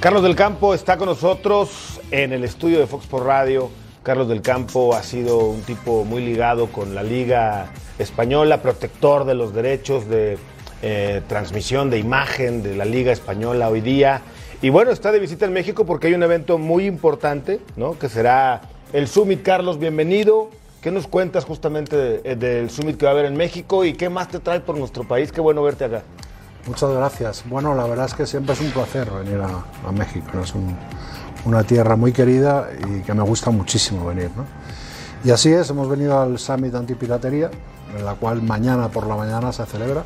[0.00, 3.70] Carlos del Campo está con nosotros en el estudio de Fox por Radio.
[4.02, 9.34] Carlos del Campo ha sido un tipo muy ligado con la Liga Española, protector de
[9.34, 10.38] los derechos de
[10.82, 14.22] eh, transmisión de imagen de la Liga Española hoy día.
[14.62, 17.98] Y bueno, está de visita en México porque hay un evento muy importante, ¿no?
[17.98, 19.42] Que será el Summit.
[19.42, 20.50] Carlos, bienvenido.
[20.80, 24.08] ¿Qué nos cuentas justamente de- del Summit que va a haber en México y qué
[24.08, 25.32] más te trae por nuestro país?
[25.32, 26.02] Qué bueno verte acá.
[26.68, 27.44] Muchas gracias.
[27.48, 30.38] Bueno, la verdad es que siempre es un placer venir a, México.
[30.42, 30.76] Es un-
[31.46, 34.30] una tierra muy querida y que me gusta muchísimo venir.
[34.36, 34.44] ¿no?
[35.24, 37.50] Y así es, hemos venido al Summit Antipiratería,
[37.96, 40.04] en la cual mañana por la mañana se celebra.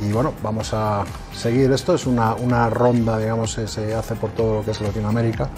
[0.00, 1.04] Y bueno, vamos a
[1.36, 1.94] seguir esto.
[1.96, 5.48] Es una, una ronda, digamos, que se hace por todo lo que es Latinoamérica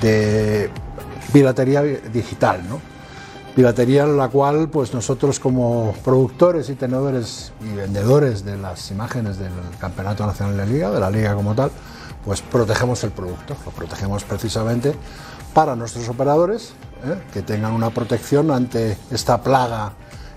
[0.00, 0.70] de
[1.32, 2.80] piratería digital, ¿no?
[3.54, 9.38] Piratería en la cual pues nosotros como productores y tenedores y vendedores de las imágenes
[9.38, 11.70] del Campeonato Nacional de Liga, de la liga como tal,
[12.24, 14.94] pues protegemos el producto, lo protegemos precisamente
[15.52, 16.72] para nuestros operadores,
[17.04, 17.18] ¿eh?
[17.32, 19.92] que tengan una protección ante esta plaga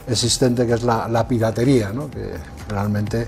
[0.08, 2.12] existente que es la, piratería, ¿no?
[2.12, 2.34] que
[2.68, 3.28] realmente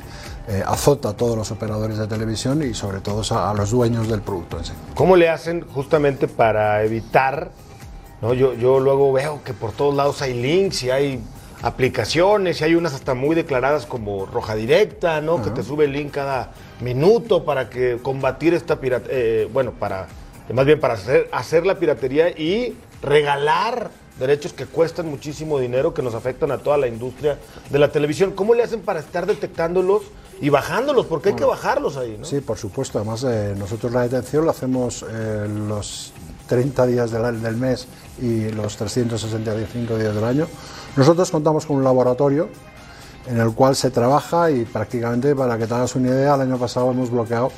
[0.50, 4.10] eh, azota a todos los operadores de televisión y sobre todo a, a los dueños
[4.10, 4.74] del producto en sí.
[4.96, 7.52] ¿Cómo le hacen justamente para evitar?
[8.22, 8.34] ¿No?
[8.34, 11.22] Yo, yo luego veo que por todos lados hay links y hay
[11.62, 15.42] aplicaciones y hay unas hasta muy declaradas como roja directa, ¿no?
[15.42, 16.52] Que te sube el link cada
[16.82, 20.08] minuto para que combatir esta pirata, eh, bueno, para
[20.54, 26.02] más bien para hacer, hacer la piratería y regalar derechos que cuestan muchísimo dinero, que
[26.02, 27.38] nos afectan a toda la industria
[27.70, 28.32] de la televisión.
[28.32, 30.04] ¿Cómo le hacen para estar detectándolos
[30.42, 31.06] y bajándolos?
[31.06, 32.26] Porque hay que bajarlos ahí, ¿no?
[32.26, 32.98] Sí, por supuesto.
[32.98, 36.14] Además, eh, nosotros la detención la hacemos eh, los
[36.48, 37.88] 30 días del, del mes
[38.22, 40.48] y los 365 días del año.
[40.96, 42.50] Nosotros contamos con un laboratorio
[43.28, 46.58] en el cual se trabaja y prácticamente, para que te hagas una idea, el año
[46.58, 47.52] pasado hemos bloqueado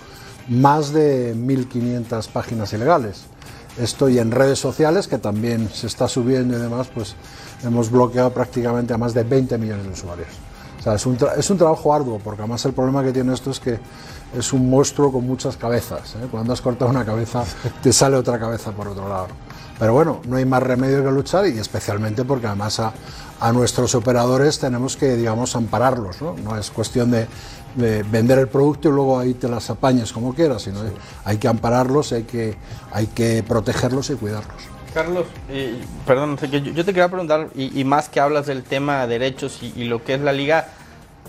[0.50, 3.26] más de 1.500 páginas ilegales.
[3.80, 7.16] Esto y en redes sociales, que también se está subiendo y demás, pues
[7.64, 10.28] hemos bloqueado prácticamente a más de 20 millones de usuarios.
[10.80, 13.52] O sea, es un, es un trabajo arduo, porque además el problema que tiene esto
[13.52, 13.80] es que
[14.38, 16.16] es un monstruo con muchas cabezas.
[16.16, 16.28] ¿eh?
[16.30, 17.44] Cuando has cortado una cabeza,
[17.82, 19.28] te sale otra cabeza por otro lado.
[19.78, 22.92] Pero bueno, no hay más remedio que luchar y especialmente porque además a,
[23.40, 26.22] a nuestros operadores tenemos que, digamos, ampararlos.
[26.22, 27.28] No, no es cuestión de,
[27.76, 30.80] de vender el producto y luego ahí te las apañes como quieras, sino
[31.24, 32.56] hay que ampararlos, hay que,
[32.92, 34.64] hay que protegerlos y cuidarlos.
[34.94, 39.62] Carlos, eh, perdón, yo, te quería preguntar, y, más que hablas del tema de derechos
[39.62, 40.68] y lo que es la liga,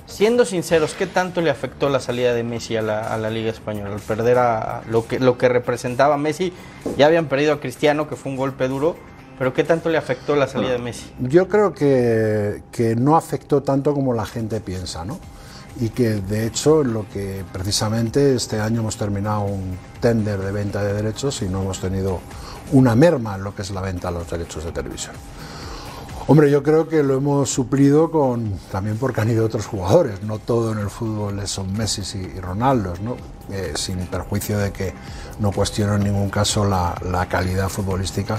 [0.07, 3.95] siendo sinceros, ¿qué tanto le afectó la salida de Messi a la, liga española?
[3.95, 6.53] Al perder a lo que, lo que representaba Messi,
[6.97, 8.97] ya habían perdido a Cristiano, que fue un golpe duro,
[9.39, 11.11] pero ¿qué tanto le afectó la salida de Messi?
[11.21, 15.19] Yo creo que, que no afectó tanto como la gente piensa, ¿no?
[15.81, 20.83] Y que de hecho lo que precisamente este año hemos terminado un tender de venta
[20.83, 22.21] de derechos y no hemos tenido
[22.73, 25.15] una merma en lo que es la venta de los derechos de televisión.
[26.31, 30.23] Hombre, yo creo que lo hemos suplido con también porque han ido otros jugadores.
[30.23, 33.17] No todo en el fútbol son Messi y, Ronaldos, ¿no?
[33.51, 34.95] Eh, sin perjuicio de que
[35.41, 38.39] no cuestiono en ningún caso la, la calidad futbolística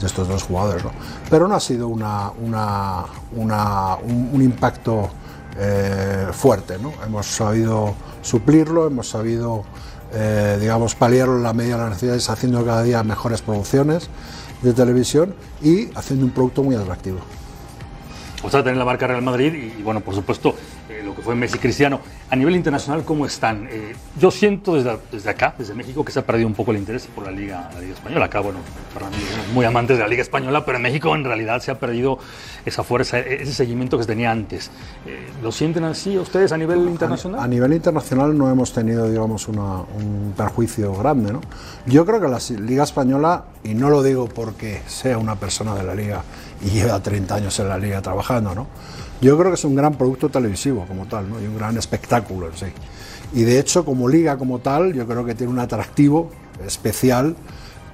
[0.00, 0.90] de estos dos jugadores, ¿no?
[1.30, 3.04] Pero no ha sido una, una-
[3.36, 5.08] una- un, un impacto
[5.56, 6.92] eh, fuerte, ¿no?
[7.06, 9.62] Hemos sabido suplirlo, hemos sabido,
[10.12, 14.10] eh, digamos, paliarlo en la medida de las necesidades, haciendo cada día mejores producciones
[14.62, 17.18] de televisión y haciendo un producto muy atractivo.
[18.42, 20.54] O sea, tener la marca Real Madrid y, bueno, por supuesto,
[20.88, 22.00] eh, lo que fue Messi Cristiano.
[22.30, 23.68] A nivel internacional, ¿cómo están?
[23.70, 26.78] Eh, yo siento desde, desde acá, desde México, que se ha perdido un poco el
[26.78, 28.24] interés por la Liga, la Liga Española.
[28.24, 28.60] Acá, bueno,
[28.94, 31.70] para mí somos muy amantes de la Liga Española, pero en México en realidad se
[31.70, 32.18] ha perdido
[32.64, 34.70] esa fuerza, e- ese seguimiento que se tenía antes.
[35.06, 37.40] Eh, ¿Lo sienten así ustedes a nivel internacional?
[37.40, 41.40] A nivel internacional no hemos tenido, digamos, una- un perjuicio grande, ¿no?
[41.86, 45.82] Yo creo que la Liga Española, y no lo digo porque sea una persona de
[45.84, 46.22] la Liga
[46.64, 48.66] y lleva 30 años en la Liga trabajando, ¿no?
[49.20, 51.40] Yo creo que es un gran producto televisivo como tal, ¿no?
[51.40, 52.66] Y un gran espectáculo en sí.
[53.32, 56.30] Y de hecho, como Liga como tal, yo creo que tiene un atractivo
[56.66, 57.36] especial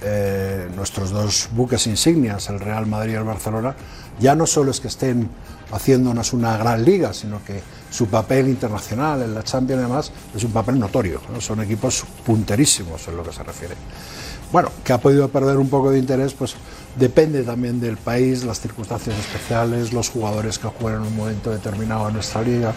[0.03, 3.75] eh, nuestros dos buques insignias, el Real Madrid y el Barcelona,
[4.21, 5.29] ya no solo es que estén
[5.73, 10.53] haciéndonos una gran liga, sino que su papel internacional en la Champions además es un
[10.53, 11.41] papel notorio, ¿no?
[11.41, 13.75] son equipos punterísimos en lo que se refiere.
[14.53, 16.55] Bueno, que ha podido perder un poco de interés, pues
[16.97, 22.07] depende también del país, las circunstancias especiales, los jugadores que juegan en un momento determinado
[22.09, 22.73] en nuestra liga,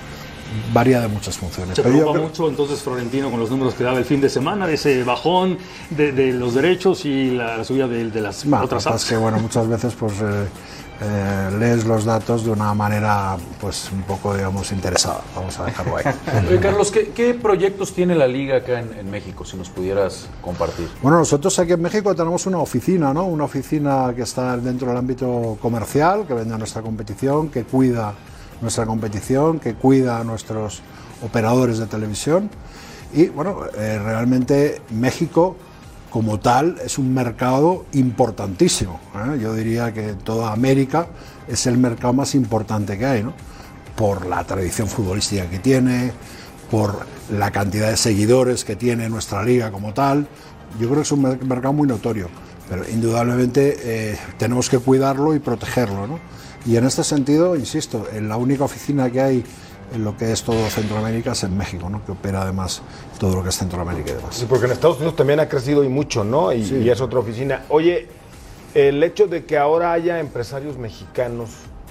[0.74, 1.76] varía de muchas funciones.
[1.76, 4.22] Se Pero yo preocupa creo- mucho entonces Florentino con los números que daba el fin
[4.22, 5.58] de semana, de ese bajón
[5.90, 9.04] de, de los derechos y la, la subida de, de las Bueno, otras apps.
[9.04, 10.46] es que bueno, muchas veces pues eh,
[11.02, 15.22] eh, lees los datos de una manera pues un poco digamos interesada.
[15.36, 16.04] Vamos a dejarlo ahí.
[16.50, 19.46] Oye, Carlos, ¿qué, qué proyectos tiene la liga acá en, en México?
[19.46, 20.90] Si nos pudieras compartir.
[21.02, 23.26] Bueno, nosotros aquí en México tenemos una oficina, ¿no?
[23.26, 28.14] Una oficina que está dentro del ámbito comercial, que vende a nuestra competición, que cuida
[28.62, 30.82] nuestra competición, que cuida a nuestros
[31.24, 32.50] operadores de televisión.
[33.13, 35.56] Y bueno, eh, realmente México
[36.10, 39.00] como tal es un mercado importantísimo.
[39.15, 39.39] ¿eh?
[39.39, 41.08] Yo diría que toda América
[41.48, 43.34] es el mercado más importante que hay, ¿no?
[43.95, 46.12] Por la tradición futbolística que tiene,
[46.72, 50.28] por la cantidad de seguidores que tiene nuestra liga como tal.
[50.80, 52.28] Yo creo que es un mer- mercado muy notorio,
[52.69, 56.08] pero indudablemente eh, tenemos que cuidarlo y protegerlo.
[56.08, 56.19] ¿no?
[56.65, 59.43] Y en este sentido, insisto, en la única oficina que hay
[59.93, 62.06] en lo que es todo Centroamérica es en México, ¿no?
[62.06, 62.82] que opera además
[63.19, 64.36] todo lo que es Centroamérica y demás.
[64.36, 66.54] Sí, porque en Estados Unidos también ha crecido y mucho, ¿no?
[66.54, 66.76] Y, Sí.
[66.76, 67.63] y es otra oficina.
[67.69, 68.08] Oye,
[68.76, 71.50] el hecho de que ahora haya empresarios mexicanos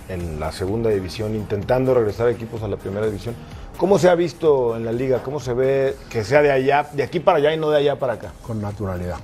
[0.08, 3.34] en la segunda división intentando regresar equipos a la primera división,
[3.78, 5.22] ¿cómo se ha visto en la liga?
[5.24, 7.98] ¿Cómo se ve que sea de allá, de aquí para allá y no de allá
[7.98, 8.32] para acá?
[8.46, 9.16] con naturalidad.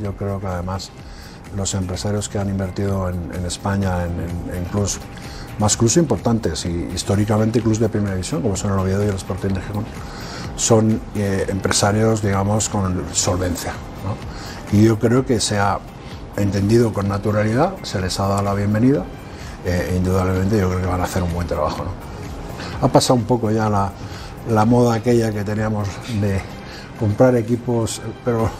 [0.00, 0.90] Yo creo que además
[1.56, 4.98] los empresarios que han invertido en, España en, clubs,
[5.58, 9.16] más clubs importantes y históricamente clubs de primera división, como son el Oviedo y el
[9.16, 9.84] Sporting de Gijón,
[10.56, 13.72] son eh, empresarios, digamos, con solvencia.
[14.72, 15.78] Y yo creo que se ha
[16.36, 19.04] entendido con naturalidad, se les ha dado la bienvenida,
[19.64, 21.84] eh, e indudablemente yo creo que van a hacer un buen trabajo.
[21.84, 22.10] ¿no?
[22.80, 23.90] ha pasado un poco ya la,
[24.48, 25.88] la moda aquella que teníamos
[26.20, 26.40] de
[26.98, 28.50] comprar equipos, pero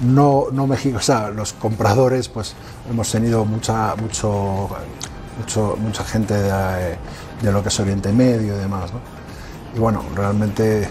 [0.00, 2.54] no, no México, o sea, los compradores, pues
[2.90, 4.68] hemos tenido mucha, mucho,
[5.38, 6.96] mucho- mucha gente de,
[7.42, 9.00] de lo que es Oriente Medio y demás, ¿no?
[9.74, 10.88] Y bueno, realmente eh,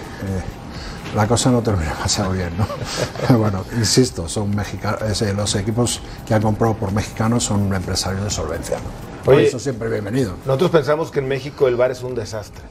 [1.16, 2.68] la cosa no termina demasiado bien, ¿no?
[3.38, 8.78] Bueno, insisto, son mexicanos, los equipos que han comprado por mexicanos son empresarios de solvencia,
[8.78, 9.24] ¿no?
[9.24, 10.34] Por Oye, eso siempre bienvenido.
[10.46, 12.64] Nosotros pensamos que en México el bar es un desastre,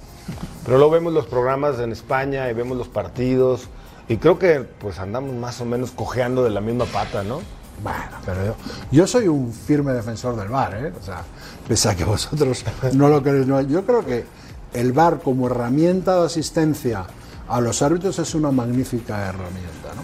[0.65, 3.69] pero luego vemos los programas en España y vemos los partidos
[4.09, 7.41] y creo que pues andamos más o menos cojeando de la misma pata, ¿no?
[7.83, 8.57] Bueno, pero yo,
[8.91, 10.93] yo soy un firme defensor del VAR, ¿eh?
[10.99, 11.23] O sea,
[11.69, 12.65] pese a que vosotros
[12.95, 14.25] no lo queréis, no, yo creo que
[14.73, 17.07] el VAR como herramienta de asistencia
[17.49, 20.03] a los árbitros es una magnífica herramienta, ¿no?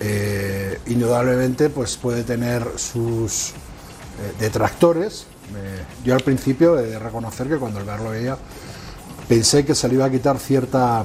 [0.00, 3.52] Eh, indudablemente, pues puede tener sus eh,
[4.38, 5.26] detractores.
[5.54, 8.38] Eh, yo al principio he de reconocer que cuando el VAR lo veía
[9.28, 11.04] pensé que se le iba a quitar cierta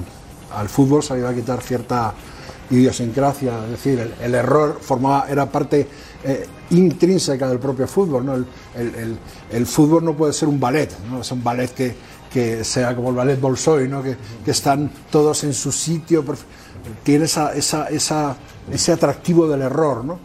[0.54, 2.12] al fútbol se iba a quitar cierta
[2.70, 5.86] idiosincrasia, es decir, el, error formaba, era parte
[6.24, 8.34] eh, intrínseca del propio fútbol, ¿no?
[8.34, 8.46] El,
[9.50, 11.20] el- fútbol no puede ser un ballet, ¿no?
[11.20, 11.94] es un ballet que,
[12.32, 14.02] que sea como el ballet Bolshoi, ¿no?
[14.02, 16.24] que, que están todos en su sitio,
[17.04, 17.88] tiene esa, esa,
[18.70, 20.18] ese atractivo del error, ¿no?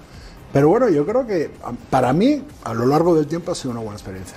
[0.52, 1.50] Pero bueno, yo creo que
[1.90, 4.36] para mí, a lo largo del tiempo, ha sido una buena experiencia.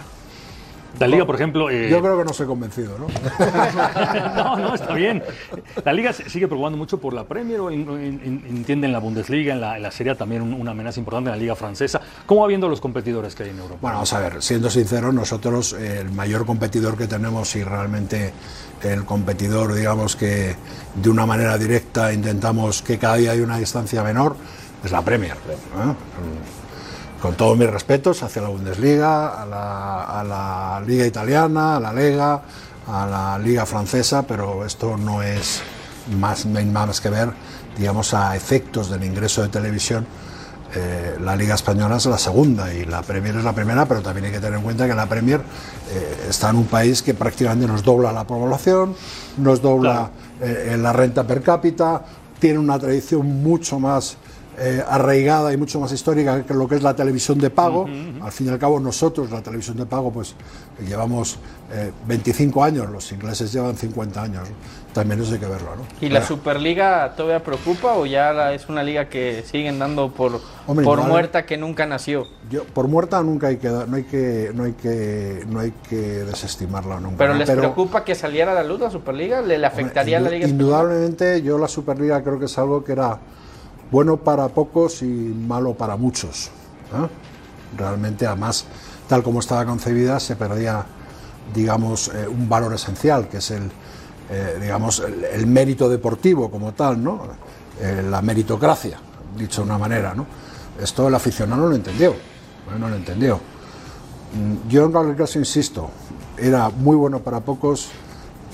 [0.98, 1.70] La liga, por ejemplo...
[1.70, 3.06] eh, Yo creo que no soy convencido, ¿no?
[4.36, 5.22] no, no, está bien.
[5.84, 9.54] La liga sigue preocupando mucho por la Premier, o en- en- en- entienden la Bundesliga,
[9.54, 12.00] en la, en la Serie también un- una amenaza importante en la liga francesa.
[12.26, 13.78] ¿Cómo va viendo los competidores que hay en Europa?
[13.80, 18.32] Bueno, vamos a ver, siendo sinceros, nosotros eh, el mayor competidor que tenemos y realmente
[18.82, 20.54] el competidor, digamos que
[20.94, 24.36] de una manera directa intentamos que cada día haya una distancia menor,
[24.84, 25.32] es la Premier.
[25.32, 25.94] ¿eh?
[27.24, 31.90] Con todos mis respetos hacia la Bundesliga, a la, a la Liga Italiana, a la
[31.90, 32.42] Lega,
[32.86, 35.62] a la Liga Francesa, pero esto no es
[36.18, 37.30] más, no hay más que ver,
[37.78, 40.06] digamos, a efectos del ingreso de televisión
[40.74, 44.26] eh, la Liga Española es la segunda y la Premier es la primera, pero también
[44.26, 47.66] hay que tener en cuenta que la Premier eh, está en un país que prácticamente
[47.66, 48.94] nos dobla la población,
[49.38, 50.10] nos dobla
[50.42, 52.04] eh, la renta per cápita,
[52.38, 54.18] tiene una tradición mucho más
[54.58, 57.86] eh, arraigada y mucho más histórica que lo que es la televisión de pago.
[58.22, 60.34] Al fin y al cabo nosotros, la televisión de pago, pues
[60.86, 61.38] llevamos
[61.72, 64.48] eh, 25 años, los ingleses llevan 50 años.
[64.92, 65.70] También eso hay que verlo.
[65.76, 65.82] ¿no?
[66.00, 70.40] ¿Y la Superliga todavía preocupa o ya la- es una liga que siguen dando por,
[70.68, 72.28] Hombre, por no, muerta que nunca nació?
[72.48, 75.96] Yo, por muerta nunca hay que no hay que no hay que no hay que
[75.96, 77.16] desestimarla nunca.
[77.18, 77.40] ¿Pero ¿no?
[77.40, 79.40] les preocupa que saliera a la luz la Superliga?
[79.42, 80.46] ¿Le, le afectaría a la liga?
[80.46, 80.62] española?
[80.64, 83.18] Indudablemente yo la Superliga creo que es algo que era
[83.90, 86.46] bueno para pocos y malo para muchos.
[86.92, 87.08] ¿eh?
[87.76, 88.66] Realmente además
[89.08, 90.84] tal como estaba concebida se perdía
[91.54, 93.70] digamos eh, un valor esencial que es el
[94.30, 97.20] eh, digamos el, mérito deportivo como tal, ¿no?
[97.78, 98.98] Eh, la meritocracia,
[99.36, 100.26] dicho de una manera, ¿no?
[100.80, 102.14] Esto el aficionado no lo entendió,
[102.78, 103.36] no lo entendió.
[103.36, 105.90] Mm, Yo en cualquier caso insisto,
[106.38, 107.90] era muy bueno para pocos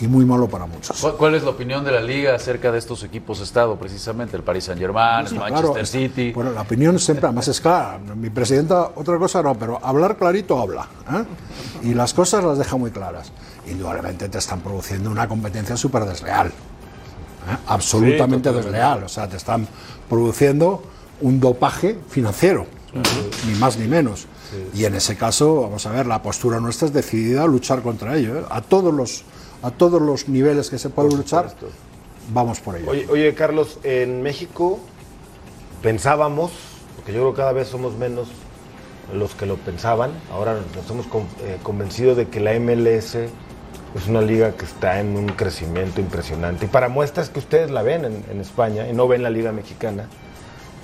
[0.00, 0.98] y muy malo para muchos.
[1.00, 4.36] ¿Cuál, cuál es la opinión de la liga acerca de estos equipos Estado, precisamente?
[4.36, 6.32] El Paris Saint-Germain, el Sí, Manchester claro, City.
[6.32, 7.98] Bueno, la opinión siempre, además es clara.
[8.16, 10.88] Mi presidenta, otra cosa no, pero hablar clarito habla.
[11.12, 11.24] ¿eh?
[11.88, 13.30] Y las cosas las deja muy claras.
[13.66, 16.48] Indudablemente te están produciendo una competencia súper desleal.
[16.48, 17.56] ¿eh?
[17.66, 19.04] Absolutamente Sí, desleal.
[19.04, 19.68] O sea, te están
[20.08, 20.82] produciendo
[21.20, 22.66] un dopaje financiero,
[23.46, 24.26] ni más ni menos.
[24.74, 28.16] Y en ese caso, vamos a ver, la postura nuestra es decidida a luchar contra
[28.16, 28.38] ello.
[28.40, 28.44] ¿eh?
[28.50, 29.22] A todos los
[29.62, 31.52] a todos los niveles que se puede luchar,
[32.32, 32.90] vamos por ello.
[32.90, 34.78] Oye, oye, Carlos, en México
[35.82, 36.52] pensábamos,
[36.96, 38.28] porque yo creo que cada vez somos menos
[39.14, 44.06] los que lo pensaban, ahora nos hemos con- eh, convencido de que la MLS es
[44.08, 46.66] una liga que está en un crecimiento impresionante.
[46.66, 49.50] Y para muestras que ustedes la ven en, en España y no ven la liga
[49.52, 50.06] mexicana,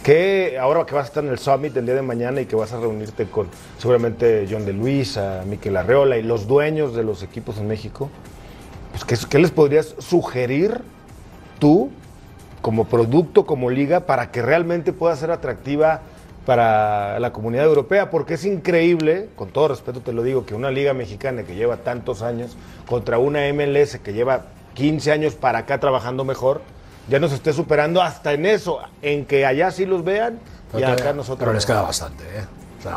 [0.02, 2.56] que ahora que vas a estar en el Summit el día de mañana y que
[2.56, 7.22] vas a reunirte con seguramente John de Luisa, Miquel Arreola y los dueños de los
[7.22, 8.08] equipos en México,
[9.06, 10.80] ¿qué, qué les podrías sugerir
[11.58, 11.90] tú
[12.62, 16.00] como producto, como liga, para que realmente pueda ser atractiva
[16.44, 18.10] para la comunidad europea?
[18.10, 21.78] Porque es increíble, con todo respeto te lo digo, que una liga mexicana que lleva
[21.78, 26.60] tantos años contra una MLS que lleva 15 años para acá trabajando mejor,
[27.08, 30.38] ya nos esté superando hasta en eso, en que allá sí los vean
[30.76, 31.38] y acá nosotros.
[31.38, 32.44] pero les queda bastante, ¿eh?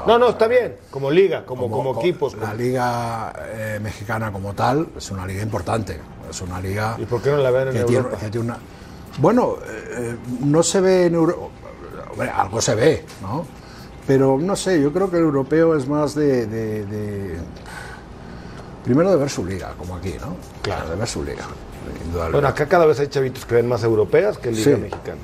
[0.08, 2.34] No, no, está bien, como liga, como, como, co- equipos.
[2.36, 6.00] La como- liga eh, mexicana como tal es una liga importante.
[6.30, 6.96] Es una liga.
[7.00, 8.18] ¿Y por qué no la ven en que tiene- Europa?
[8.18, 8.58] que tiene una-
[9.20, 11.48] Bueno, eh, no se ve en Europa.
[12.36, 13.46] Algo se ve, ¿no?
[14.06, 16.46] Pero no sé, yo creo que el europeo es más de.
[16.48, 17.38] de- de-
[18.84, 20.36] Primero de ver su liga, como aquí, ¿no?
[20.62, 20.90] Claro.
[20.90, 21.44] De ver su liga.
[22.32, 24.82] Bueno, acá cada vez hay chavitos que ven más europeas que liga Sí.
[24.82, 25.20] mexicana.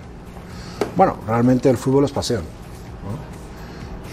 [0.95, 2.43] Bueno, realmente el fútbol es pasión.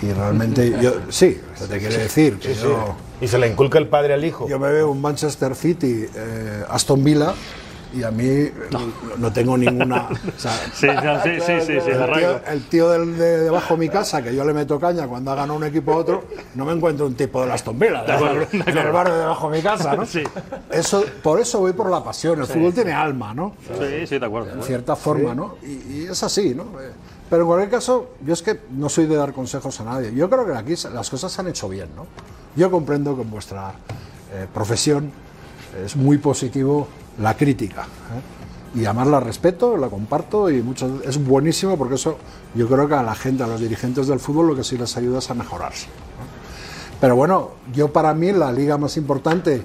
[0.02, 0.08] ¿No?
[0.08, 2.62] Y realmente, yo, sí, se te quiere decir que Sí, sí.
[2.64, 4.48] yo, Y se la inculca el padre al hijo.
[4.48, 7.34] yo me veo un Manchester City, eh, Aston Villa,
[7.94, 8.52] y a mí eh,
[9.18, 10.08] no, tengo ninguna.
[10.08, 13.74] o sea, Sí, no, sí, sí, sí, sí, el tío, el tío del- de debajo
[13.74, 16.24] de mi casa, que yo le meto caña cuando ha ganado un equipo a otro,
[16.54, 18.92] no me encuentro un tipo de la Aston Villa, De acuerdo, de- de en el
[18.92, 20.06] barrio de debajo de mi casa, ¿no?
[20.06, 20.22] Sí.
[20.70, 22.40] Eso, por eso voy por la pasión.
[22.40, 22.76] El Sí, fútbol sí.
[22.76, 23.54] tiene alma, ¿no?
[23.78, 24.52] Sí, sí, de acuerdo.
[24.54, 25.56] en cierta forma, ¿no?
[25.62, 26.64] Y, y es así, ¿no?
[27.32, 30.14] Eh, Pero en cualquier caso, yo es que no soy de dar consejos a nadie.
[30.14, 32.06] Yo creo que aquí las cosas se han hecho bien, ¿no?
[32.54, 33.72] Yo comprendo que en vuestra
[34.32, 35.10] eh, profesión
[35.82, 36.86] es muy positivo
[37.18, 37.82] la crítica.
[37.82, 38.78] ¿eh?
[38.80, 42.18] Y además la respeto, la comparto y mucho, es buenísimo porque eso
[42.54, 44.96] yo creo que a la gente, a los dirigentes del fútbol, lo que sí les
[44.96, 45.86] ayuda es a mejorarse.
[45.86, 46.98] ¿no?
[47.00, 49.62] Pero bueno, yo para mí la liga más importante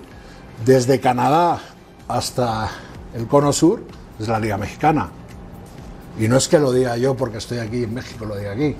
[0.65, 1.59] desde Canadá
[2.07, 2.69] hasta
[3.13, 3.83] el Cono Sur
[4.19, 5.09] es la liga mexicana.
[6.19, 8.65] Y no es que lo diga yo porque estoy aquí en México, lo diga aquí.
[8.65, 8.75] Eh,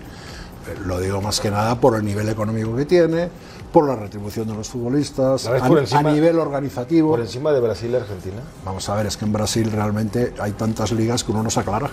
[0.86, 3.30] Lo digo más que nada por el nivel económico que tiene,
[3.72, 7.12] por la retribución de los futbolistas, ¿La ves a, por a encima- nivel organizativo.
[7.12, 8.42] Por encima de Brasil y Argentina.
[8.66, 11.60] Vamos a ver, es que en Brasil realmente hay tantas ligas que uno no se
[11.62, 11.90] aclara.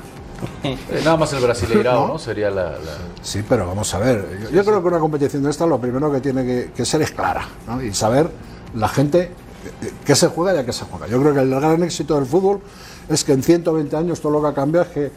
[0.65, 2.13] Eh, Nada más el Brasileirao, ¿No?
[2.15, 2.19] ¿no?
[2.19, 2.79] Sería la, la-
[3.23, 4.41] Sí, pero vamos a ver.
[4.45, 7.01] Yo, yo creo que una competición de esta lo primero que tiene que, que ser
[7.03, 7.81] es clara ¿no?
[7.83, 8.29] y saber
[8.75, 9.31] la gente
[9.83, 11.07] eh, qué se juega y a qué se juega.
[11.07, 12.61] Yo creo que el gran éxito del fútbol
[13.09, 15.13] es que en 120 años todo lo que ha cambiado es que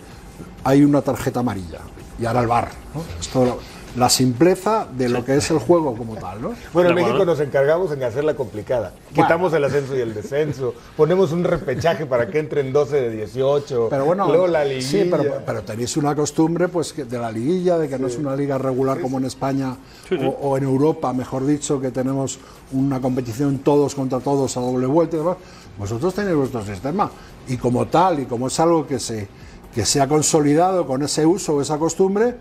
[0.63, 1.79] hay una tarjeta amarilla
[2.19, 2.69] y ahora el bar.
[2.93, 3.57] ¿no?
[3.95, 6.39] La simpleza de lo que es el juego como tal.
[6.39, 6.53] ¿no?
[6.71, 8.93] Bueno, en México nos encargamos en hacerla complicada.
[9.11, 10.75] Quitamos el ascenso y el descenso.
[10.95, 13.87] Ponemos un repechaje para que entren 12 de 18.
[13.89, 14.87] Pero bueno, luego la liguilla.
[14.87, 18.35] sí, pero, pero tenéis una costumbre pues de la liguilla, de que no es una
[18.35, 19.75] liga regular como en España
[20.07, 20.25] Sí, sí.
[20.25, 22.39] O, o en Europa, mejor dicho, que tenemos
[22.73, 25.37] una competición todos contra todos a doble vuelta y demás.
[25.77, 27.09] Vosotros tenéis vuestro sistema
[27.47, 29.27] y como tal y como es algo que se
[29.77, 32.33] que se ha consolidado con ese uso o esa costumbre,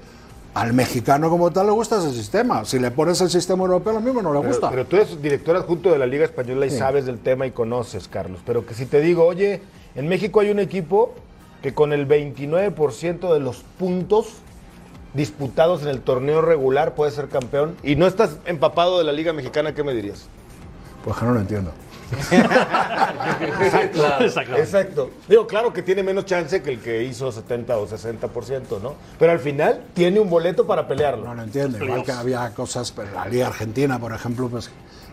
[0.55, 2.65] al mexicano como tal le gusta ese sistema.
[2.65, 4.71] Si le pones el sistema europeo, lo mismo no le Pero, gusta.
[4.71, 6.79] pero tú eres director adjunto de la Liga Española y Sí.
[6.79, 8.41] sabes del tema y conoces, Carlos.
[8.47, 9.61] Pero que si te digo, oye,
[9.97, 11.13] en México hay un equipo
[11.63, 14.29] que con el 29% de los puntos
[15.13, 19.35] disputados en el torneo regular puede ser campeón y no estás empapado de la Liga
[19.35, 20.27] Mexicana, ¿qué me dirías?
[21.05, 21.71] Pues que no lo entiendo.
[24.21, 24.57] Exacto.
[24.57, 25.11] Exacto.
[25.29, 28.95] Digo, claro que tiene menos chance que el que hizo 70 o 60%, ¿no?
[29.19, 31.25] Pero al final tiene un boleto para pelearlo.
[31.25, 31.83] No lo entiendo.
[31.85, 34.71] Igual que había cosas, pues, la Liga Argentina, por ejemplo, pues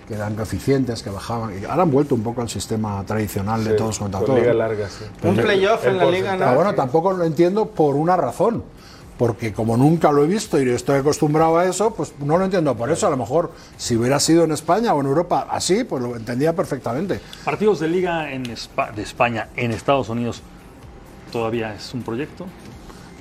[0.08, 1.62] que eran coeficientes, que bajaban.
[1.62, 4.40] Y ahora han vuelto un poco al sistema tradicional de Sí, todos contra con todos.
[4.40, 4.60] liga ¿no?
[4.60, 5.06] larga, sí.
[5.24, 6.56] Un Pero- playoff en la liga, Pero ¿no?
[6.56, 8.64] bueno, tampoco lo entiendo por una razón.
[9.18, 12.76] Porque como nunca lo he visto y estoy acostumbrado a eso, pues no lo entiendo
[12.76, 13.08] por eso.
[13.08, 16.56] A lo mejor si hubiera sido en España o en Europa así, pues lo entendía
[16.56, 17.20] perfectamente.
[17.46, 20.42] Partidos de liga en de España en Estados Unidos
[21.32, 22.46] todavía es un proyecto.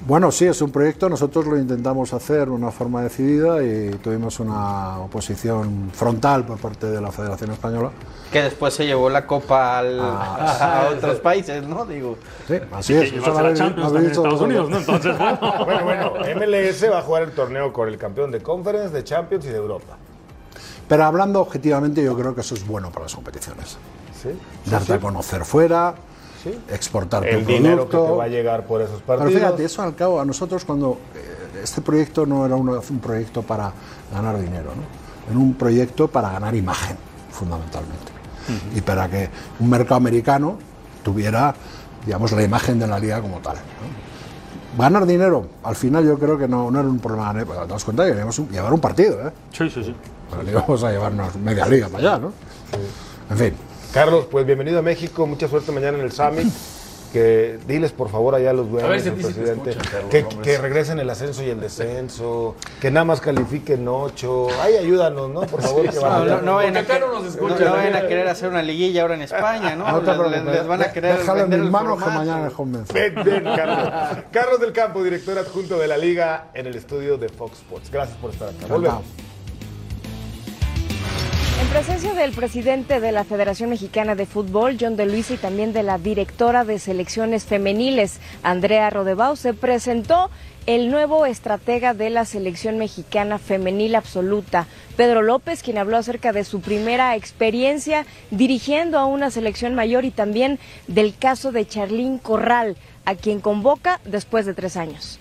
[0.04, 1.08] Bueno, sí, es un proyecto.
[1.08, 6.88] Nosotros lo intentamos hacer de una forma decidida y tuvimos una oposición frontal por parte
[6.90, 7.92] de la Federación Española.
[8.32, 11.84] Que después se llevó la copa al- Ah, a otros países, ¿no?
[11.86, 12.16] Digo.
[12.48, 13.12] Sí, así es.
[13.12, 14.70] Eso lo habéis- lo habéis dicho vosotros.
[15.64, 19.44] bueno, bueno, MLS va a jugar el torneo con el campeón de Conference, de Champions
[19.44, 19.96] y de Europa.
[20.88, 23.78] Pero hablando objetivamente, yo creo que eso es bueno para las competiciones.
[24.20, 24.30] ¿Sí?
[24.68, 25.00] Darte Sí, a sí.
[25.00, 25.94] conocer fuera,
[26.42, 26.58] Sí.
[26.70, 29.34] exportar El tu dinero que te va a llegar por esos Pero partidos.
[29.42, 33.42] fíjate, eso al cabo, a nosotros cuando eh, este proyecto no era uno- un proyecto
[33.42, 33.72] para
[34.12, 35.30] ganar dinero, ¿no?
[35.30, 36.96] era un proyecto para ganar imagen,
[37.30, 38.12] fundamentalmente.
[38.74, 39.28] Y para que
[39.60, 40.58] un mercado americano
[41.04, 41.54] tuviera,
[42.04, 43.54] digamos, la imagen de la liga como tal.
[43.56, 44.82] ¿no?
[44.82, 47.30] Ganar dinero, al final yo creo que no, no era un problema.
[47.40, 47.44] ¿eh?
[47.46, 49.32] Porque te das cuenta que queríamos llevar un partido, ¿eh?
[49.52, 49.94] Sí, sí, sí.
[50.30, 52.32] Pero le íbamos a llevarnos media liga para allá, ¿no?
[53.30, 53.54] En fin.
[53.92, 56.48] Carlos, pues bienvenido a México, mucha suerte mañana en el Summit.
[57.12, 60.10] Que diles por favor allá a los dueños, A ver si a al presidente, Carlos,
[60.10, 64.46] que, que regresen el ascenso y el descenso, que nada más califiquen ocho.
[64.62, 65.42] Ay, ayúdanos, ¿no?
[65.42, 68.28] Por favor, que No, van no, no vayan a, acá no no vayan a querer
[68.28, 69.92] hacer una liguilla ahora en España, ¿no?
[69.92, 72.08] No te les, les- les van a querer déjalo en vender mis el manos que
[72.08, 72.50] mañana
[73.44, 74.24] Carlos.
[74.32, 77.90] Carlos del Campo, director adjunto de la Liga en el estudio de Fox Sports.
[77.90, 78.66] Gracias por estar acá.
[78.70, 79.02] Volvemos.
[81.72, 85.72] En presencia del presidente de la Federación Mexicana de Fútbol, John de Luisa, y también
[85.72, 90.28] de la directora de selecciones femeniles, Andrea Rodebau, se presentó
[90.66, 94.66] el nuevo estratega de la selección mexicana femenil absoluta,
[94.98, 100.10] Pedro López, quien habló acerca de su primera experiencia dirigiendo a una selección mayor y
[100.10, 100.58] también
[100.88, 105.18] del caso de Charlín Corral, a quien convoca después de tres años.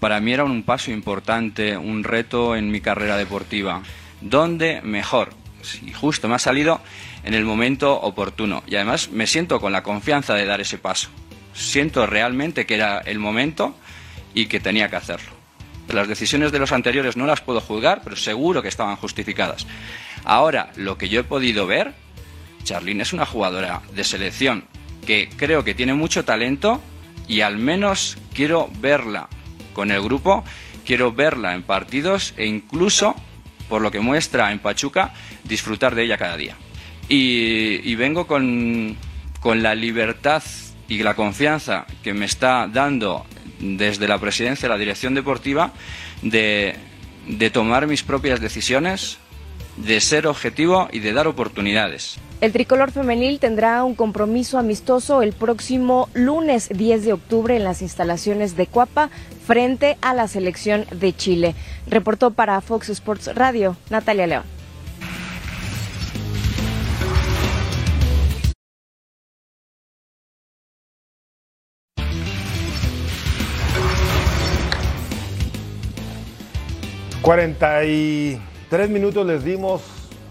[0.00, 3.82] Para mí era un paso importante, un reto en mi carrera deportiva.
[4.20, 5.30] ¿Dónde mejor?
[5.84, 6.80] Y justo me ha salido
[7.24, 8.62] en el momento oportuno.
[8.66, 11.08] Y además me siento con la confianza de dar ese paso.
[11.54, 13.74] Siento realmente que era el momento
[14.34, 15.30] y que tenía que hacerlo.
[15.88, 19.66] Las decisiones de los anteriores no las puedo juzgar, pero seguro que estaban justificadas.
[20.24, 21.94] Ahora, lo que yo he podido ver,
[22.64, 24.64] Charlene es una jugadora de selección
[25.06, 26.82] que creo que tiene mucho talento
[27.28, 29.28] y al menos quiero verla
[29.72, 30.44] con el grupo,
[30.84, 33.14] quiero verla en partidos e incluso,
[33.68, 35.12] por lo que muestra en Pachuca,
[35.44, 36.56] disfrutar de ella cada día.
[37.08, 38.96] Y, vengo con,
[39.40, 40.42] con la libertad
[40.88, 43.26] y la confianza que me está dando
[43.60, 45.72] desde la presidencia, la dirección deportiva,
[46.22, 46.76] de,
[47.26, 49.18] de tomar mis propias decisiones,
[49.76, 52.18] de ser objetivo y de dar oportunidades.
[52.40, 57.80] El tricolor femenil tendrá un compromiso amistoso el próximo lunes 10 de octubre en las
[57.80, 59.08] instalaciones de Cuapa
[59.46, 61.54] frente a la selección de Chile.
[61.86, 64.44] Reportó para Fox Sports Radio Natalia León.
[77.22, 78.38] Cuarenta y
[78.68, 79.82] tres minutos les dimos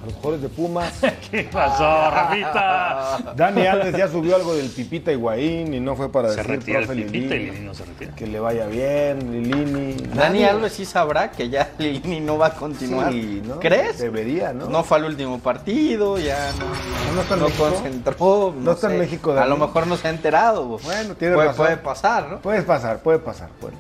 [0.02, 0.94] a los jugadores de Pumas.
[1.32, 3.34] ¿Qué pasó, Rafita?
[3.36, 6.80] Dani Alves ya subió algo del Pipita Higuaín y no fue para Se decir retira
[6.80, 8.14] el profe Pipita y Lilini, Lilini no se retira.
[8.16, 9.94] que le vaya bien, Lilini.
[10.14, 10.44] Dani.
[10.44, 13.12] Alves sí sabrá que ya Lilini no va a continuar.
[13.12, 13.60] Sí, ¿no?
[13.60, 13.98] ¿Crees?
[13.98, 14.70] Debería, ¿no?
[14.70, 17.70] No fue al último partido, ya no, ¿No está en no México?
[17.72, 18.54] concentró.
[18.60, 19.00] ¿No está en.
[19.00, 19.50] México, A Dani?
[19.50, 20.66] lo mejor no se ha enterado.
[20.68, 21.66] Bueno, tiene puede, razón.
[21.66, 22.40] puede pasar, ¿no?
[22.42, 23.50] Puede pasar, puede pasar.
[23.60, 23.74] puede.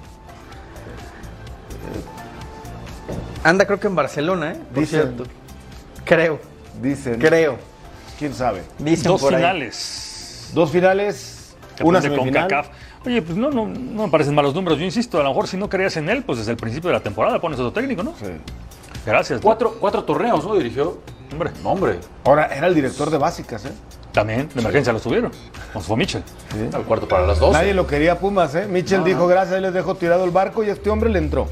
[3.45, 4.59] Anda creo que en Barcelona, ¿eh?
[4.73, 5.01] Por Dicen.
[5.15, 5.23] cierto.
[6.03, 6.39] Creo,
[6.81, 7.19] Dicen.
[7.19, 7.57] creo.
[8.17, 8.63] ¿Quién sabe?
[8.79, 9.39] Dicen Dos por ahí.
[9.41, 10.49] finales.
[10.53, 12.43] Dos finales, Campeón una de semifinal.
[12.49, 12.67] CONCACAF.
[13.05, 14.79] Oye, pues no, no, no me parecen malos números.
[14.79, 16.95] Yo insisto, a lo mejor si no creías en él, pues desde el principio de
[16.95, 18.15] la temporada pones otro técnico, ¿no?
[18.19, 18.25] Sí.
[19.05, 19.39] Gracias.
[19.39, 19.43] ¿no?
[19.43, 20.55] Cuatro, cuatro torneos, ¿no?
[20.55, 20.97] Dirigió.
[21.31, 21.99] Hombre, No, hombre.
[22.23, 23.71] Ahora, era el director de básicas, ¿eh?
[24.11, 25.31] también, de emergencia lo tuvieron.
[25.73, 26.23] Como fue Mitchell.
[26.73, 27.51] Al cuarto para las dos.
[27.51, 28.65] Nadie lo quería Pumas, ¿eh?
[28.67, 31.47] Mitchell dijo, gracias, ahí les dejo tirado el barco y este hombre le entró.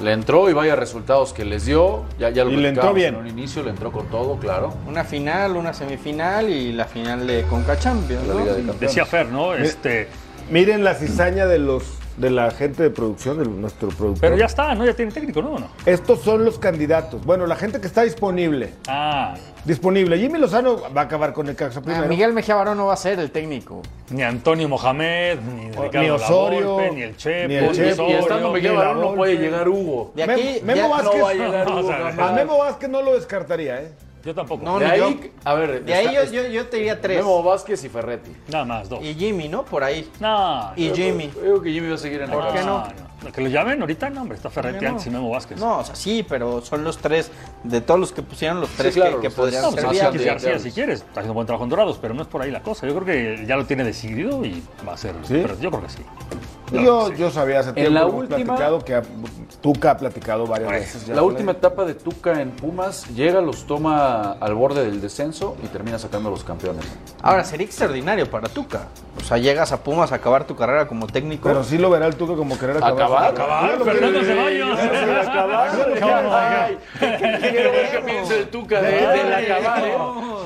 [0.00, 2.04] Le entró y vaya resultados que les dio.
[2.18, 3.14] Ya, ya lo Y le entró bien.
[3.14, 4.74] En un inicio le entró con todo, claro.
[4.86, 8.40] Una final, una semifinal y la final de Conca Champions, La ¿no?
[8.40, 8.78] Liga de.
[8.80, 9.54] Decía Fer, ¿no?
[9.54, 10.08] Este,
[10.50, 11.84] Miren la cizaña de los
[12.16, 14.20] de la gente de producción, de nuestro productor.
[14.20, 14.84] pero ya está, ¿no?
[14.84, 15.56] Ya tiene técnico, ¿no?
[15.86, 17.24] Estos son los candidatos.
[17.24, 18.74] Bueno, la gente que está disponible.
[18.86, 19.34] Ah,
[19.64, 20.18] Disponible.
[20.18, 22.08] Jimmy Lozano va a acabar con el Caxa Ah, primero.
[22.08, 23.80] Miguel Mejía Barón no va a ser el técnico.
[24.10, 28.48] ni Antonio Mohamed, ni Ricardo Osorio, Lavolpe, ni el Chepo, ni el Chepo, y estando
[28.48, 30.10] ni Miguel Barón no puede llegar Hugo.
[30.16, 31.14] De Mem- aquí Memo ya- Vázquez.
[31.18, 31.80] No va a llegar No, Hugo.
[31.80, 32.30] o sea, jamás.
[32.30, 33.92] A Memo Vázquez no lo descartaría, ¿eh?
[34.24, 34.64] Yo tampoco.
[34.64, 35.14] No, De no, ahí, yo-
[35.44, 37.18] a ver, De ahí está- yo, yo, yo te diría tres.
[37.18, 38.30] Memo Vázquez y Ferretti.
[38.50, 39.02] Nada más, dos.
[39.02, 39.64] Y Jimmy, ¿no?
[39.64, 40.10] Por ahí.
[40.20, 41.30] No, Y Jimmy.
[41.34, 42.66] Yo digo que Jimmy va a seguir en la ¿Por qué casa.
[42.66, 42.78] no?
[42.78, 43.12] no.
[43.32, 45.56] Que lo llamen ahorita, no, hombre, está Ferretti antes y Memo Vázquez.
[45.56, 47.30] No, o sea, sí, pero son los tres,
[47.62, 49.62] de todos los que pusieron, los tres claro, que, que podrían.
[49.62, 50.24] No, ser pues.
[50.24, 52.62] García, si quieres, está haciendo buen trabajo en Dorados, pero no es por ahí la
[52.62, 52.84] cosa.
[52.88, 55.14] Yo creo que ya lo tiene decidido y va a ser.
[55.22, 55.38] ¿Sí?
[55.40, 56.02] Pero yo creo que sí.
[56.72, 59.00] yo, yo sabía hace En tiempo, la hemos última- platicado que
[59.62, 61.06] Tuca ha platicado varias veces.
[61.06, 61.56] ya La última él.
[61.58, 66.28] etapa de Tuca en Pumas llega, los toma al borde del descenso y termina sacando
[66.28, 66.84] a los campeones.
[67.22, 68.88] Ahora, sería extraordinario para Tuca.
[69.16, 71.48] O sea, llegas a Pumas a acabar tu carrera como técnico.
[71.48, 72.94] Pero sí lo verá el Tuca como querer acabar.
[73.02, 73.64] Acabar, acabar.
[73.70, 74.78] acabar, Fernando Ceballos.
[76.32, 79.92] Ay, Quiero ver qué piensa el Tuca de, del acabar, ¿eh?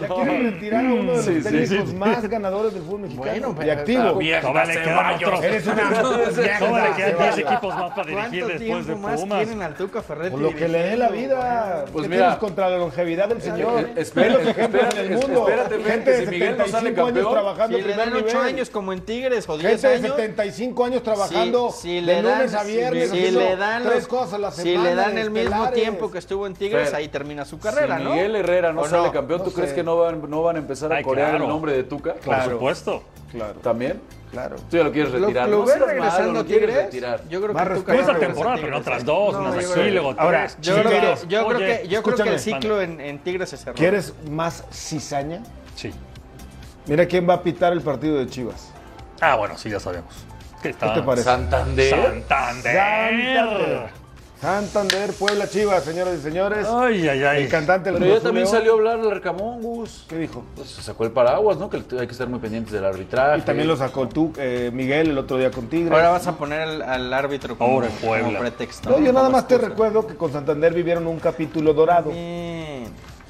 [0.00, 1.96] Ya quiere retirar a uno de los Sí, sí, técnicos sí.
[1.96, 3.52] más ganadores del fútbol mexicano.
[3.54, 4.02] Bueno, y activo.
[4.02, 5.42] Todavía le quedan otros.
[5.44, 9.38] Eres una Todavía le quedan 10 equipos más para dirigir ¿Cuánto después de más Pumas.
[9.44, 10.30] tienen al Tuca Ferretti?
[10.32, 11.84] Por lo que le dé la vida.
[11.92, 12.22] Pues ¿Qué mira.
[12.26, 13.80] tienes contra la longevidad del señor?
[13.80, 15.48] Eh, los ejemplos espérate, en el mundo.
[15.48, 18.06] espérate, gente que de si Miguel no sale 75 años campeón, trabajando Si le primer
[18.10, 18.36] dan 8 nivel.
[18.54, 20.06] años como en Tigres o 10 Gente de años.
[20.16, 23.94] 75 años trabajando si, si de le dan, lunes a viernes si, le dan tres
[23.96, 24.90] los- cosas a la si semana.
[24.90, 28.04] le dan el mismo tiempo que estuvo en Tigres, Fer, ahí termina su carrera, si
[28.04, 28.10] ¿no?
[28.10, 29.12] Miguel Herrera no ¿O sale no?
[29.12, 29.76] campeón, ¿tú No crees sé.
[29.76, 32.14] que no van, no van a empezar a corear el nombre de Tuca?
[32.14, 33.02] Por supuesto.
[33.32, 34.00] Claro, ¿También?
[34.30, 34.56] Claro.
[34.70, 35.48] Tú ya lo quieres ¿Lo, retirar.
[35.48, 36.84] lo no ves seas regresando malo, a lo quieres Tigres?
[36.86, 37.20] retirar.
[37.28, 37.92] Yo creo Más que.
[37.92, 40.46] No esta a temporada, pero otras dos, No, así, luego Ahora.
[40.60, 43.56] Yo creo, que, yo creo que, yo creo que el ciclo en, en Tigres se
[43.56, 43.74] cerró.
[43.74, 45.42] ¿Quieres más cizaña?
[45.74, 45.92] Sí.
[46.86, 48.70] Mira quién va a pitar el partido de Chivas.
[49.20, 50.14] Ah, bueno, sí, ya sabemos.
[50.62, 51.24] ¿Qué, ¿Qué te parece?
[51.24, 51.90] Santander.
[51.90, 52.76] Santander.
[52.76, 54.05] Santander.
[54.40, 56.66] Santander, Puebla, Chivas, señoras y señores.
[56.70, 57.42] Ay, ay, ay.
[57.44, 60.04] El cantante del Pero ya también salió a hablar el Arcamón, Gus.
[60.08, 60.44] ¿Qué dijo?
[60.54, 61.70] Pues se sacó el paraguas, ¿no?
[61.70, 63.38] Que hay que estar muy pendientes del arbitraje.
[63.38, 65.90] Y también lo sacó tú, eh, Miguel, el otro día con Tigres.
[65.90, 68.26] Ahora vas a poner al, al árbitro como, Pobre Puebla.
[68.26, 68.90] como pretexto.
[68.90, 72.10] No, yo nada más te recuerdo que con Santander vivieron un capítulo dorado.
[72.10, 72.45] Bien.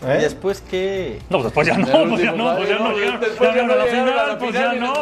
[0.05, 0.17] ¿Eh?
[0.19, 1.21] ¿Y después qué?
[1.31, 3.69] No, pues después ya no, El pues ya no, pues ya no después ya no
[3.69, 4.93] la la final, pues ya no.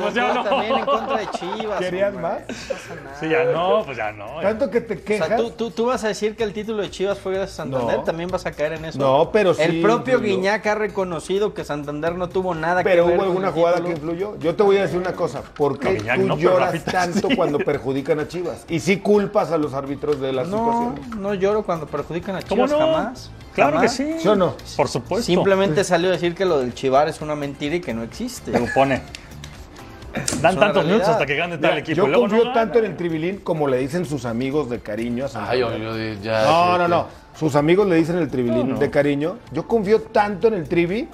[0.00, 0.44] Pues ya no.
[0.44, 1.78] también en contra de Chivas.
[1.80, 2.22] ¿Querían hombre.
[2.22, 2.40] más?
[2.40, 3.16] No pasa nada.
[3.18, 4.26] Sí, ya no, pues ya no.
[4.40, 5.26] Tanto que te O quejas.
[5.28, 7.62] sea, ¿tú, tú, tú vas a decir que el título de Chivas fue gracias a
[7.64, 8.04] Santander, No.
[8.04, 8.98] también vas a caer en eso.
[8.98, 10.36] No, pero sí El propio influyó.
[10.36, 13.80] Guiñac ha reconocido que Santander no tuvo nada Pero que ver hubo con alguna jugada
[13.82, 14.38] que influyó.
[14.38, 15.42] Yo te voy a decir una cosa.
[15.42, 17.36] ¿Por qué No, tú no, pero lloras tanto sí.
[17.36, 18.64] cuando perjudican a Chivas?
[18.68, 21.16] Y sí culpas a los árbitros de las No, situaciones.
[21.16, 22.78] no lloro cuando perjudican a ¿Cómo Chivas no?
[22.78, 23.30] jamás.
[23.54, 23.96] Claro Jamás.
[23.96, 24.14] que sí.
[24.20, 24.54] ¿Sí o no?
[24.76, 25.26] Por supuesto.
[25.26, 28.58] Simplemente salió a decir que lo del Chivar es una mentira y que no existe.
[28.58, 29.02] Lo pone.
[30.42, 32.06] Dan tantos minutos hasta que gane tal equipo.
[32.06, 35.48] yo confío no tanto en el tribilín como le dicen sus amigos de cariño a
[35.50, 36.44] Ay, yo, yo, ya.
[36.44, 37.06] No, no, no.
[37.38, 38.78] Sus amigos le dicen el tribilín No, no.
[38.78, 39.38] de cariño.
[39.52, 41.08] Yo confío tanto en el trivi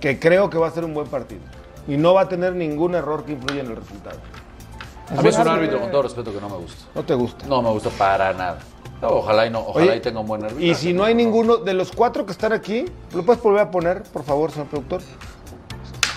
[0.00, 1.40] que creo que va a ser un buen partido.
[1.86, 4.18] Y no va a tener ningún error que influya en el resultado.
[5.16, 6.84] A mí es un árbitro, con todo respeto, que no me gusta.
[6.94, 7.46] No te gusta.
[7.46, 8.58] No me gusta para nada.
[9.00, 10.64] No, ojalá y no, ojalá Oye, y tenga un buen árbitro.
[10.64, 12.84] Y si no hay ninguno de los cuatro que están aquí,
[13.14, 15.00] ¿lo puedes volver a poner, por favor, señor productor?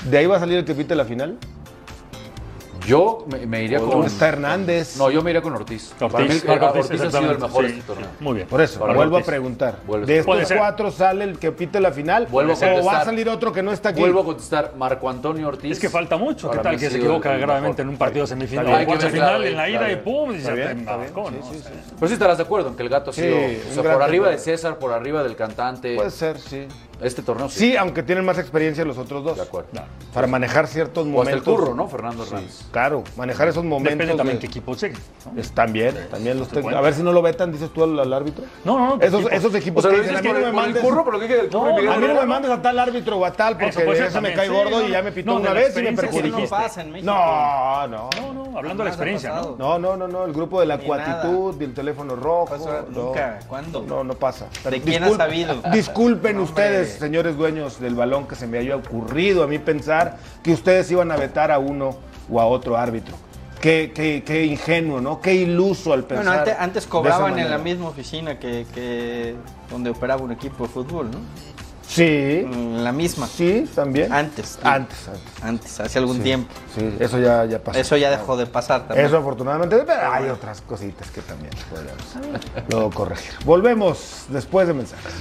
[0.09, 1.37] ¿De ahí va a salir el que pite la final?
[2.85, 3.89] Yo me, me iría con.
[3.89, 4.97] ¿Dónde está Hernández?
[4.97, 5.93] No, yo me iría con Ortiz.
[5.99, 8.09] Ortiz, Para mí, Marco Ortiz, Ortiz ha sido el mejor Sí, de este torneo.
[8.19, 8.47] Muy bien.
[8.47, 9.27] Por eso, Para vuelvo Ortiz.
[9.27, 9.77] a preguntar.
[9.87, 10.05] Vuelve.
[10.05, 12.27] ¿De estos cuatro sale el que pite la final?
[12.29, 14.01] Vuelvo a ¿O va a salir otro que no está aquí?
[14.01, 15.71] Vuelvo a contestar, Marco Antonio Ortiz.
[15.71, 16.51] Es que falta mucho.
[16.51, 17.81] ¿Qué tal que se equivoca gravemente mejor.
[17.81, 18.67] en un partido semifinal?
[18.67, 21.59] hay que final claro, en la ida y pum, y se te embascó, Sí, sí,
[21.63, 22.05] sí.
[22.07, 23.35] Sí estarás de acuerdo en que el gato ha Sí, sido.
[23.71, 24.37] o sea, por arriba de.
[24.37, 25.95] César, por arriba del cantante.
[25.95, 26.67] Puede ser, sí.
[27.01, 27.59] Este torneo sí.
[27.59, 29.35] Sí, aunque tienen más experiencia los otros dos.
[29.37, 29.69] De acuerdo.
[30.13, 31.47] Para manejar ciertos O hasta momentos.
[31.47, 31.87] el curro, ¿no?
[31.87, 32.61] Fernando Hernández.
[32.71, 33.93] Claro, manejar esos momentos.
[33.97, 34.95] Depende también de- qué equipo llegue.
[35.33, 35.39] ¿no?
[35.41, 36.63] Es- también, también los técnicos.
[36.63, 36.79] cuenta.
[36.79, 38.45] A ver si no lo vetan, dices tú al, al árbitro.
[38.63, 39.01] No, no, no.
[39.01, 39.33] Esos, equipos.
[39.33, 40.81] esos O equipos sea, que dicen, dices a mí por, no me mandes.
[40.83, 43.25] curro, pero lo que curro No, A mí no me mandes a tal árbitro o
[43.25, 45.31] a tal porque Eso ser ese me cae sí, gordo no, y ya me pitó
[45.31, 46.39] No, de una vez y me Eso perjudicó.
[47.03, 48.09] No, no.
[48.21, 49.55] No, no, hablando de la experiencia, ¿no?
[49.57, 52.55] No, no, no, no, el grupo de la cuatitud, del teléfono rojo.
[52.89, 53.39] Nunca.
[53.47, 53.81] ¿Cuándo?
[53.87, 54.47] No, no pasa.
[54.69, 55.61] ¿De quién ha sabido?
[55.71, 56.53] Disculpen hombre.
[56.83, 60.89] Ustedes, señores dueños del balón, que se me haya ocurrido a mí pensar que ustedes
[60.91, 61.97] iban a vetar a uno
[62.29, 63.15] o a otro árbitro.
[63.61, 65.21] Qué, qué, qué ingenuo, ¿no?
[65.21, 66.43] Qué iluso al pensar.
[66.43, 69.35] Bueno, antes, cobraban en la misma oficina que, que
[69.69, 71.19] donde operaba un equipo de fútbol, ¿no?
[71.93, 73.27] Sí, En la misma.
[73.27, 74.11] sí, también.
[74.11, 74.57] Antes.
[74.63, 75.43] Antes, antes.
[75.43, 76.51] Antes, hace algún tiempo.
[76.75, 77.79] Sí, eso ya, ya pasó.
[77.79, 79.05] Eso ya dejó de pasar también.
[79.05, 82.03] Eso afortunadamente, pero hay otras cositas que también podríamos
[82.69, 83.33] luego corregir.
[83.45, 85.13] Volvemos después de mensajes.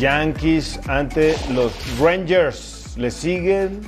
[0.00, 2.96] Yankees ante los Rangers.
[2.96, 3.82] Le siguen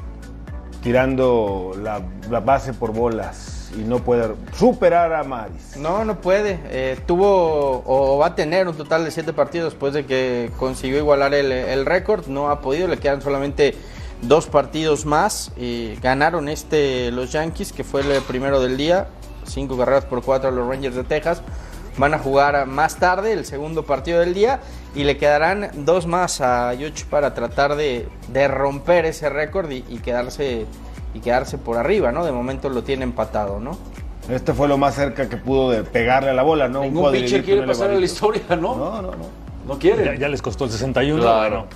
[0.82, 2.02] tirando la,
[2.40, 5.78] base por bolas y no puede superar a Maris.
[5.78, 6.60] No, no puede.
[6.66, 10.98] Eh, tuvo o va a tener un total de siete partidos después de que consiguió
[10.98, 12.26] igualar el, récord.
[12.26, 13.74] No ha podido, le quedan solamente
[14.20, 15.50] dos partidos más.
[16.02, 19.08] Ganaron este los Yankees, que fue el primero del día.
[19.44, 21.42] Cinco carreras por cuatro a los Rangers de Texas.
[21.98, 24.60] Van a jugar más tarde el segundo partido del día
[24.94, 29.84] y le quedarán dos más a Yoch para tratar de, de romper ese récord y,
[29.88, 30.66] y quedarse
[31.14, 32.24] y quedarse por arriba, ¿no?
[32.24, 33.76] De momento lo tiene empatado, ¿no?
[34.28, 36.82] Este fue lo más cerca que pudo de pegarle a la bola, ¿no?
[36.82, 38.76] Ningún cuadrilito, pitcher quiere un pasar a la historia, ¿no?
[38.76, 39.42] No, no, no.
[39.66, 40.04] No quiere.
[40.04, 41.20] Ya, ya les costó el 61.
[41.22, 41.50] Claro.
[41.50, 41.66] bueno,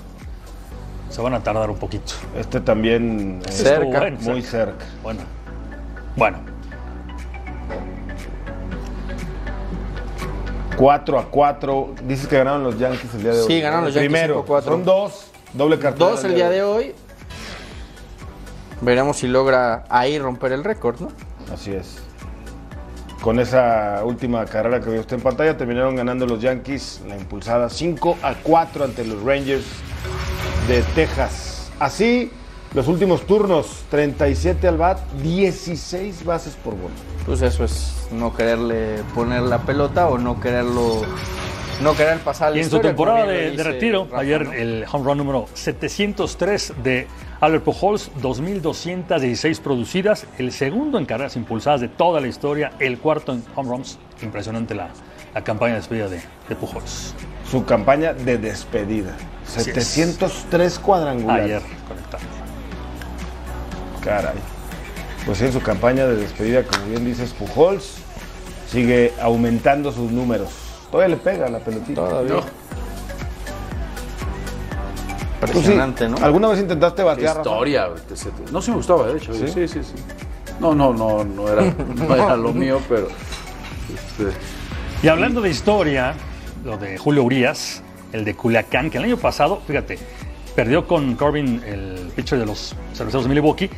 [1.11, 2.15] se van a tardar un poquito.
[2.39, 4.85] Este también Este bueno, muy cerca.
[5.03, 5.21] Bueno.
[6.17, 6.39] Bueno.
[10.77, 11.95] 4 a 4.
[12.05, 13.47] Dices que ganaron los Yankees el día de hoy.
[13.47, 14.63] Sí, ganaron los Yankees Primero, 5-4.
[14.65, 15.27] son dos.
[15.53, 16.11] Doble cartera.
[16.11, 16.95] Dos el día de hoy.
[18.81, 21.09] Veremos si logra ahí romper el récord, ¿no?
[21.53, 21.99] Así es.
[23.23, 27.71] Con esa última carrera que vio usted en pantalla, terminaron ganando los Yankees la impulsada
[27.71, 29.65] 5 a 4 ante los Rangers
[30.69, 31.71] de Texas.
[31.81, 32.31] Así,
[32.77, 36.95] los últimos turnos, 37 al bat, 16 bases por bola.
[37.25, 41.01] Pues eso es no quererle poner la pelota o no quererlo.
[41.81, 44.53] No querer pasar la Y en su temporada de, retiro, Rafa, ayer ¿no?
[44.53, 47.07] el home run número 703 de
[47.41, 53.33] Albert Pujols, 2.216 producidas, el segundo en carreras impulsadas de toda la historia, el cuarto
[53.33, 53.99] en home runs.
[54.21, 54.91] Impresionante la,
[55.35, 57.15] la campaña de despedida de, de Pujols.
[57.51, 59.17] Su campaña de despedida.
[59.47, 59.87] Así es.
[59.87, 61.45] 703 cuadrangulares.
[61.45, 62.36] Ayer conectado.
[64.07, 64.37] Caray.
[65.27, 67.97] Pues en su campaña de despedida, como bien dices, Pujols
[68.71, 70.51] sigue aumentando sus números.
[70.93, 72.09] Todavía le pega la pelotita.
[72.09, 72.35] Todavía.
[72.35, 72.67] No.
[75.47, 76.17] Sí, Impresionante, ¿no?
[76.19, 77.37] ¿Alguna vez intentaste Qué batear?
[77.37, 77.51] Rafa?
[77.51, 77.89] historia.
[78.15, 79.35] se No, sí me gustaba, de hecho.
[79.35, 79.49] ¿Sí?
[79.49, 79.95] Sí, sí, sí.
[80.61, 83.09] No, no, no, no era, no era lo mío, pero.
[83.93, 84.37] este,
[85.03, 86.15] Y hablando de historia,
[86.65, 87.83] lo de Julio Urias,
[88.13, 89.99] el de Culiacán, que el año pasado, fíjate,
[90.55, 93.71] perdió con Corbin, el pitcher de los cerveceros de Milwaukee,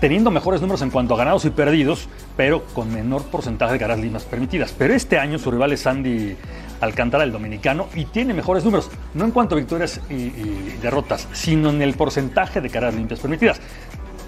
[0.00, 4.00] teniendo mejores números en cuanto a ganados y perdidos, pero con menor porcentaje de carreras
[4.00, 4.74] limpias permitidas.
[4.76, 6.36] Pero este año su rival es Sandy
[6.80, 11.26] Alcántara, el dominicano, y tiene mejores números, no en cuanto a victorias y, y derrotas,
[11.32, 13.60] sino en el porcentaje de carreras limpias permitidas.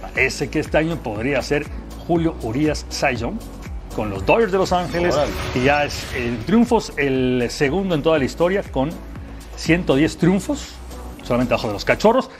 [0.03, 1.67] Parece que este año podría ser
[2.07, 3.39] Julio Urias Sayon
[3.95, 5.17] con los Dodgers de Los Ángeles,
[5.53, 8.91] que ya es en triunfos el segundo en toda la historia con
[9.57, 10.75] 110 triunfos,
[11.23, 12.31] solamente abajo de los cachorros.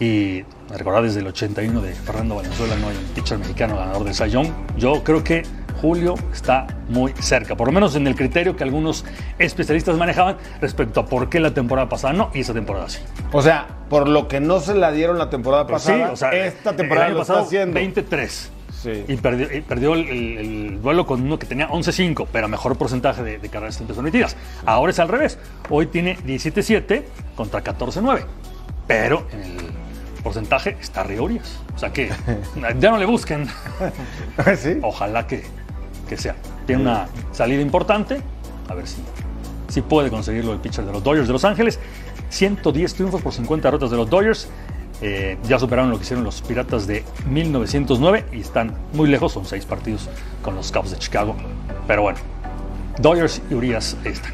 [0.00, 0.44] Y
[0.76, 4.54] recordar desde el 81 de Fernando Valenzuela no hay un pitcher mexicano ganador de Sayón.
[4.76, 5.44] Yo creo que
[5.80, 9.04] Julio está muy cerca, por lo menos en el criterio que algunos
[9.38, 12.98] especialistas manejaban respecto a por qué la temporada pasada no y esa temporada sí.
[13.32, 16.16] O sea, por lo que no se la dieron la temporada Pues sí, pasada, o
[16.16, 17.74] sea, esta temporada lo está pasado, haciendo.
[17.74, 18.50] 23.
[18.82, 19.04] Sí.
[19.08, 22.76] Y perdió, y perdió el, el- el duelo con uno que tenía 11-5, pero mejor
[22.76, 24.36] porcentaje de, de carreras permitidas.
[24.66, 25.36] Ahora es al revés.
[25.68, 27.02] Hoy tiene 17-7
[27.36, 28.20] contra 14-9.
[28.86, 29.56] Pero en el
[30.22, 31.58] porcentaje está arriba Urias.
[31.74, 32.10] O sea que
[32.78, 33.46] ya no le busquen.
[34.58, 34.78] ¿Sí?
[34.82, 35.44] Ojalá que,
[36.08, 36.36] que sea.
[36.66, 38.20] Tiene una salida importante.
[38.68, 39.02] A ver si,
[39.68, 41.78] si puede conseguirlo el pitcher de los Dodgers de Los Ángeles.
[42.30, 44.48] 110 triunfos por 50 derrotas de los Dodgers.
[45.00, 49.32] Eh, ya superaron lo que hicieron los Piratas de 1909 y están muy lejos.
[49.32, 50.08] Son seis partidos
[50.42, 51.36] con los Cubs de Chicago.
[51.86, 52.18] Pero bueno,
[52.98, 54.32] Dodgers y Urias ahí están.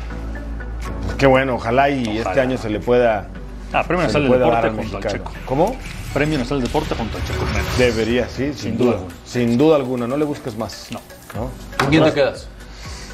[1.18, 2.30] Qué bueno, ojalá y Ojalá.
[2.30, 3.28] este año se le pueda.
[3.73, 5.03] Ah, Premio Nacional del Deporte junto al.
[5.12, 5.33] Checo.
[5.47, 5.77] ¿Cómo?
[6.12, 7.45] Premio Nacional del Deporte junto al Checo.
[7.79, 8.93] Debería, sí, sin, Sin duda.
[8.93, 9.15] duda alguna.
[9.25, 10.89] Sin duda alguna, no le busques más.
[10.91, 11.01] No.
[11.35, 11.51] ¿No?
[11.79, 12.49] ¿Con quién te quedas?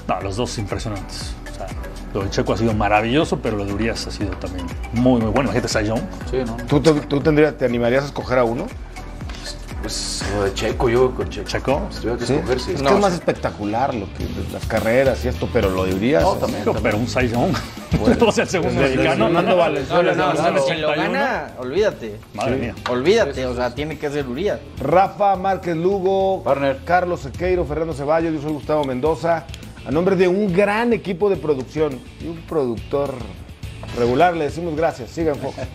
[0.07, 1.33] No, los dos impresionantes.
[1.51, 1.67] O sea,
[2.13, 5.31] lo del Checo ha sido maravilloso, pero lo de Urias ha sido también muy, muy
[5.31, 5.43] bueno.
[5.51, 6.01] Imagínate Sayón.
[6.31, 6.57] Sí, ¿no?
[6.69, 8.67] ¿Tú, te, tú tendrías, te animarías a escoger a uno?
[9.81, 11.49] Pues lo de Checo, yo con Checo.
[11.49, 11.83] Checo.
[11.91, 12.35] Si tuviera que Sí.
[12.35, 12.71] escoger, sí.
[12.73, 13.19] Es que No, es más sí.
[13.19, 16.23] espectacular lo que las carreras y esto, pero lo de Urias.
[16.23, 16.63] No, también.
[16.65, 17.53] Pero, pero un Sayón.
[18.21, 19.25] o sea, el segundo desde mexicano.
[19.27, 20.65] Fernando Valenzuela, No, no, Claro.
[20.67, 22.17] si lo gana, olvídate.
[22.35, 22.61] Madre Sí.
[22.61, 22.75] mía.
[22.91, 24.61] Olvídate, o sea, tiene que ser Urias.
[24.81, 26.81] Rafa Márquez Lugo, Partner.
[26.85, 29.45] Carlos Sequeiro, Fernando Ceballos, yo soy Gustavo Mendoza.
[29.87, 33.15] A nombre de un gran equipo de producción y un productor
[33.99, 35.11] regular, le decimos gracias.
[35.11, 35.55] Sigan Fox.